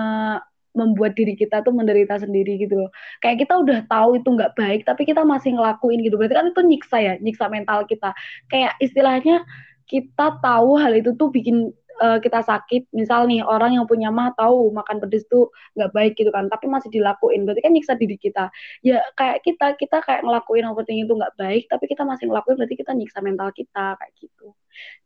membuat 0.74 1.14
diri 1.14 1.38
kita 1.38 1.62
tuh 1.62 1.70
menderita 1.70 2.18
sendiri 2.18 2.58
gitu 2.58 2.84
loh. 2.84 2.90
Kayak 3.22 3.46
kita 3.46 3.54
udah 3.62 3.78
tahu 3.86 4.18
itu 4.18 4.28
nggak 4.28 4.52
baik, 4.58 4.80
tapi 4.84 5.06
kita 5.06 5.22
masih 5.22 5.54
ngelakuin 5.56 6.02
gitu. 6.02 6.18
Berarti 6.18 6.34
kan 6.34 6.46
itu 6.50 6.62
nyiksa 6.66 6.98
ya, 7.00 7.14
nyiksa 7.22 7.46
mental 7.48 7.86
kita. 7.86 8.10
Kayak 8.50 8.74
istilahnya 8.82 9.46
kita 9.86 10.42
tahu 10.42 10.76
hal 10.76 10.92
itu 10.98 11.14
tuh 11.14 11.30
bikin 11.30 11.70
uh, 12.02 12.18
kita 12.18 12.42
sakit. 12.42 12.90
Misal 12.90 13.30
nih 13.30 13.46
orang 13.46 13.78
yang 13.78 13.86
punya 13.86 14.10
mah 14.10 14.34
tahu 14.34 14.74
makan 14.74 14.98
pedes 14.98 15.22
tuh 15.30 15.54
nggak 15.78 15.90
baik 15.94 16.12
gitu 16.18 16.34
kan, 16.34 16.50
tapi 16.50 16.66
masih 16.66 16.90
dilakuin. 16.90 17.46
Berarti 17.46 17.62
kan 17.62 17.72
nyiksa 17.72 17.94
diri 17.94 18.18
kita. 18.18 18.50
Ya 18.82 18.98
kayak 19.14 19.46
kita 19.46 19.78
kita 19.78 20.02
kayak 20.02 20.26
ngelakuin 20.26 20.66
overthinking 20.66 21.06
itu 21.06 21.14
nggak 21.14 21.34
baik, 21.38 21.70
tapi 21.70 21.86
kita 21.86 22.02
masih 22.02 22.26
ngelakuin 22.28 22.58
berarti 22.58 22.76
kita 22.76 22.92
nyiksa 22.92 23.18
mental 23.22 23.48
kita 23.54 23.94
kayak 23.94 24.12
gitu. 24.18 24.50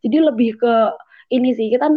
Jadi 0.01 0.17
lebih 0.17 0.57
ke 0.57 0.73
ini 1.29 1.53
sih 1.53 1.69
kita 1.69 1.93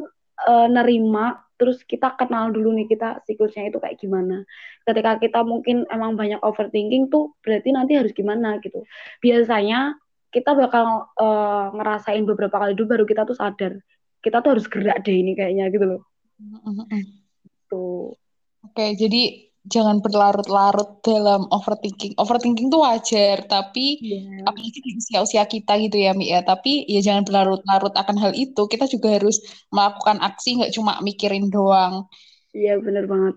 uh, 0.49 0.69
nerima 0.69 1.41
terus 1.61 1.87
kita 1.87 2.19
kenal 2.19 2.51
dulu 2.51 2.75
nih 2.75 2.91
kita 2.91 3.23
siklusnya 3.23 3.71
itu 3.71 3.79
kayak 3.79 4.01
gimana. 4.03 4.43
Ketika 4.83 5.23
kita 5.23 5.47
mungkin 5.47 5.87
emang 5.87 6.19
banyak 6.19 6.43
overthinking 6.43 7.07
tuh 7.07 7.39
berarti 7.45 7.71
nanti 7.71 7.95
harus 7.95 8.11
gimana 8.11 8.59
gitu. 8.59 8.83
Biasanya 9.23 9.95
kita 10.35 10.59
bakal 10.59 11.13
uh, 11.21 11.71
ngerasain 11.77 12.27
beberapa 12.27 12.59
kali 12.59 12.75
dulu 12.75 12.99
baru 12.99 13.05
kita 13.07 13.23
tuh 13.29 13.37
sadar 13.39 13.79
kita 14.23 14.39
tuh 14.39 14.51
harus 14.57 14.67
gerak 14.71 15.03
deh 15.03 15.13
ini 15.19 15.35
kayaknya 15.35 15.67
gitu 15.69 15.85
loh. 15.85 16.03
Tuh. 17.67 18.15
Oke, 18.63 18.95
jadi 18.95 19.52
jangan 19.67 20.03
berlarut-larut 20.03 20.99
dalam 21.07 21.47
overthinking. 21.55 22.19
Overthinking 22.19 22.69
tuh 22.69 22.83
wajar, 22.83 23.47
tapi 23.47 24.03
yeah. 24.03 24.43
apalagi 24.49 24.79
di 24.83 24.99
usia-usia 24.99 25.47
kita 25.47 25.79
gitu 25.79 26.03
ya, 26.03 26.13
Mi 26.15 26.35
ya. 26.35 26.43
Tapi 26.43 26.87
ya 26.91 26.99
jangan 26.99 27.23
berlarut-larut 27.23 27.95
akan 27.95 28.17
hal 28.19 28.33
itu. 28.35 28.67
Kita 28.67 28.91
juga 28.91 29.15
harus 29.15 29.39
melakukan 29.71 30.19
aksi, 30.19 30.59
nggak 30.63 30.73
cuma 30.75 30.99
mikirin 31.01 31.47
doang. 31.47 32.11
Iya, 32.51 32.75
yeah, 32.75 32.77
bener 32.83 33.07
banget. 33.07 33.35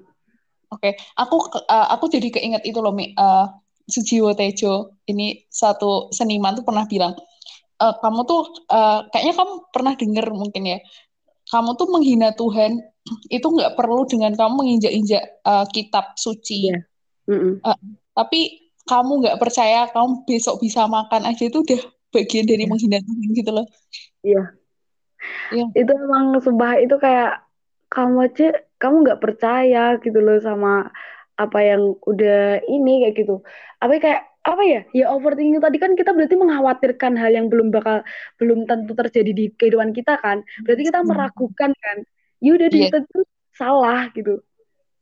Oke, 0.73 0.91
okay. 0.91 0.93
aku 1.13 1.37
uh, 1.69 1.87
aku 1.93 2.09
jadi 2.09 2.27
keinget 2.33 2.65
itu 2.65 2.81
loh, 2.81 2.91
Mi. 2.91 3.13
Uh, 3.13 3.45
Sujiwo 3.85 4.33
Tejo, 4.33 4.97
ini 5.05 5.45
satu 5.45 6.09
seniman 6.09 6.57
tuh 6.57 6.65
pernah 6.65 6.89
bilang, 6.89 7.13
uh, 7.77 7.93
kamu 8.01 8.25
tuh 8.25 8.65
uh, 8.73 9.05
kayaknya 9.13 9.37
kamu 9.37 9.53
pernah 9.69 9.93
denger 9.93 10.25
mungkin 10.33 10.63
ya, 10.65 10.81
kamu 11.53 11.77
tuh 11.77 11.87
menghina 11.93 12.33
Tuhan 12.33 12.81
itu 13.29 13.45
nggak 13.45 13.77
perlu 13.77 14.05
dengan 14.09 14.33
kamu 14.33 14.53
menginjak-injak 14.65 15.23
uh, 15.45 15.65
kitab 15.69 16.17
suci. 16.17 16.73
Yeah. 16.73 16.83
Mm 17.29 17.37
-mm. 17.37 17.53
Uh, 17.61 17.79
tapi 18.17 18.71
kamu 18.85 19.25
nggak 19.25 19.39
percaya 19.41 19.89
kamu 19.89 20.25
besok 20.25 20.61
bisa 20.61 20.85
makan 20.85 21.25
aja 21.25 21.43
itu 21.45 21.61
udah 21.61 21.81
bagian 22.13 22.45
dari 22.45 22.65
yeah. 22.65 22.69
menghina 22.69 22.97
Tuhan 23.01 23.29
gitu 23.33 23.51
loh. 23.53 23.67
Iya. 24.25 24.43
Yeah. 25.53 25.67
Itu 25.73 25.91
emang 25.93 26.37
sumpah 26.41 26.81
itu 26.81 26.95
kayak 26.97 27.45
kamu 27.93 28.17
aja 28.29 28.47
kamu 28.81 28.95
nggak 29.05 29.21
percaya 29.21 29.97
gitu 30.01 30.19
loh 30.21 30.37
sama 30.41 30.89
apa 31.35 31.59
yang 31.61 31.93
udah 32.09 32.65
ini 32.65 33.05
kayak 33.05 33.15
gitu. 33.21 33.35
Apa 33.81 34.01
kayak 34.01 34.21
apa 34.45 34.61
ya 34.61 34.81
ya 34.93 35.05
overthinking 35.09 35.57
tadi 35.57 35.81
kan 35.81 35.97
kita 35.97 36.13
berarti 36.13 36.37
mengkhawatirkan 36.37 37.17
hal 37.17 37.33
yang 37.33 37.49
belum 37.49 37.73
bakal 37.73 38.05
belum 38.37 38.69
tentu 38.69 38.93
terjadi 38.93 39.31
di 39.33 39.45
kehidupan 39.57 39.89
kita 39.89 40.21
kan 40.21 40.45
berarti 40.61 40.85
kita 40.85 41.01
meragukan 41.01 41.73
kan 41.73 41.97
ya 42.39 42.51
udah 42.55 42.67
yeah. 42.71 42.91
tentu 42.91 43.19
salah 43.55 44.09
gitu 44.11 44.41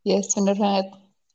yes 0.05 0.33
benar 0.37 0.57
banget 0.57 0.87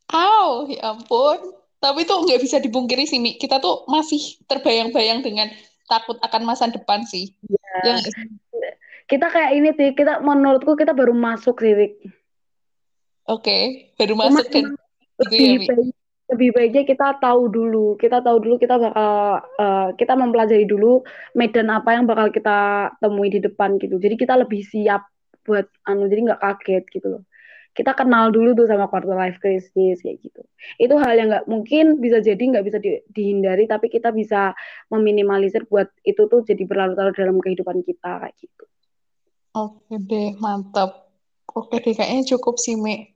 Aw, 0.09 0.67
ya 0.73 0.97
ampun 0.97 1.39
tapi 1.79 2.09
tuh 2.09 2.25
nggak 2.27 2.41
bisa 2.43 2.59
dipungkiri 2.59 3.07
sih 3.07 3.23
Mi. 3.23 3.39
kita 3.39 3.63
tuh 3.63 3.87
masih 3.87 4.41
terbayang-bayang 4.51 5.23
dengan 5.23 5.53
takut 5.87 6.19
akan 6.25 6.43
masa 6.43 6.67
depan 6.69 7.07
sih 7.07 7.33
yeah. 7.85 7.99
ya. 7.99 8.71
kita 9.09 9.27
kayak 9.31 9.51
ini 9.57 9.71
sih 9.77 9.89
kita 9.95 10.21
menurutku 10.21 10.75
kita 10.75 10.93
baru 10.93 11.15
masuk 11.15 11.61
sih 11.63 11.75
Oke, 13.29 13.45
okay. 13.45 13.63
baru 14.01 14.17
masuk 14.17 14.49
kan. 14.49 14.73
Gitu 15.29 15.69
ya, 15.69 15.85
lebih 16.29 16.53
baiknya 16.53 16.85
kita 16.85 17.17
tahu 17.17 17.49
dulu 17.49 17.97
kita 17.97 18.21
tahu 18.21 18.37
dulu 18.45 18.61
kita 18.61 18.77
bakal 18.77 19.41
uh, 19.57 19.89
kita 19.97 20.13
mempelajari 20.13 20.69
dulu 20.69 21.01
medan 21.33 21.73
apa 21.73 21.97
yang 21.97 22.05
bakal 22.05 22.29
kita 22.29 22.93
temui 23.01 23.33
di 23.33 23.41
depan 23.41 23.81
gitu 23.81 23.97
jadi 23.97 24.13
kita 24.13 24.37
lebih 24.37 24.61
siap 24.61 25.09
buat 25.49 25.67
anu 25.89 26.05
jadi 26.13 26.21
nggak 26.29 26.41
kaget 26.45 26.85
gitu 26.93 27.09
loh. 27.09 27.23
Kita 27.73 27.95
kenal 27.95 28.35
dulu 28.35 28.59
tuh 28.59 28.67
sama 28.67 28.91
quarter 28.91 29.15
life 29.17 29.39
crisis 29.41 30.03
kayak 30.03 30.19
gitu. 30.21 30.43
Itu 30.77 31.01
hal 31.01 31.15
yang 31.17 31.33
nggak 31.33 31.47
mungkin 31.49 31.97
bisa 32.03 32.21
jadi 32.21 32.39
nggak 32.39 32.65
bisa 32.67 32.79
di, 32.83 33.01
dihindari 33.09 33.65
tapi 33.65 33.89
kita 33.89 34.13
bisa 34.13 34.53
meminimalisir 34.93 35.65
buat 35.65 35.89
itu 36.05 36.29
tuh 36.29 36.45
jadi 36.45 36.69
berlarut-larut 36.69 37.17
dalam 37.17 37.41
kehidupan 37.41 37.81
kita 37.81 38.29
kayak 38.29 38.37
gitu. 38.37 38.65
Oke 39.57 39.97
deh 40.05 40.37
mantap. 40.37 41.09
Oke 41.49 41.81
deh 41.81 41.97
kayaknya 41.97 42.37
cukup 42.37 42.61
sih 42.61 42.77
Mi. 42.77 43.09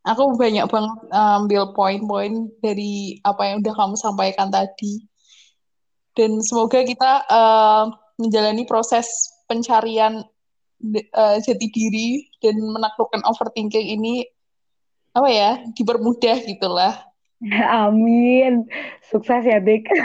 Aku 0.00 0.32
banyak 0.32 0.64
banget 0.64 0.98
ambil 1.12 1.76
poin-poin 1.76 2.48
dari 2.64 3.20
apa 3.20 3.52
yang 3.52 3.60
udah 3.60 3.74
kamu 3.76 3.94
sampaikan 4.00 4.48
tadi. 4.48 5.04
Dan 6.16 6.40
semoga 6.40 6.80
kita 6.84 7.24
uh, 7.28 7.84
menjalani 8.16 8.64
proses 8.64 9.08
pencarian 9.44 10.24
uh, 11.14 11.36
jati 11.40 11.66
diri 11.70 12.26
dan 12.40 12.56
menaklukkan 12.58 13.22
overthinking 13.24 14.00
ini 14.00 14.24
apa 15.14 15.28
ya 15.28 15.50
dipermudah 15.74 16.38
gitulah. 16.46 16.94
Amin. 17.84 18.68
Sukses 19.08 19.44
ya, 19.44 19.58
Dik. 19.60 19.88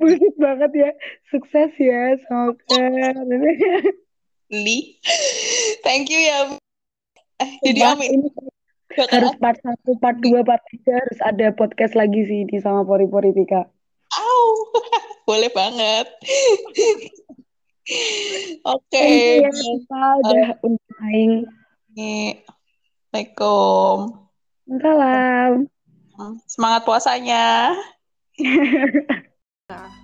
Bullshit 0.00 0.34
banget 0.40 0.72
ya. 0.74 0.90
Sukses 1.28 1.70
ya, 1.76 2.16
semoga. 2.24 2.84
Li. 4.48 4.96
Thank 5.84 6.08
you 6.08 6.18
ya. 6.18 6.56
Eh, 7.38 7.50
jadi 7.62 7.94
Amin. 7.94 8.26
Ini 8.26 8.28
harus 9.12 9.36
part 9.38 9.60
satu, 9.62 9.94
part 10.00 10.18
dua, 10.18 10.42
part 10.42 10.64
tiga 10.72 10.98
harus 10.98 11.18
ada 11.22 11.54
podcast 11.54 11.94
lagi 11.94 12.24
sih 12.26 12.42
di 12.48 12.58
sama 12.58 12.82
Pori 12.82 13.06
Pori 13.06 13.30
Tika. 13.36 13.68
Au, 14.18 14.42
boleh 15.28 15.52
banget. 15.52 16.08
Oke. 18.68 19.00
You 19.00 19.48
ya 19.48 19.50
kita 19.52 20.00
udah 20.20 20.48
undang 20.60 20.96
aing. 21.08 21.32
Assalamualaikum. 23.08 23.96
Salam. 24.68 25.52
Semangat 26.44 26.82
puasanya. 26.84 27.72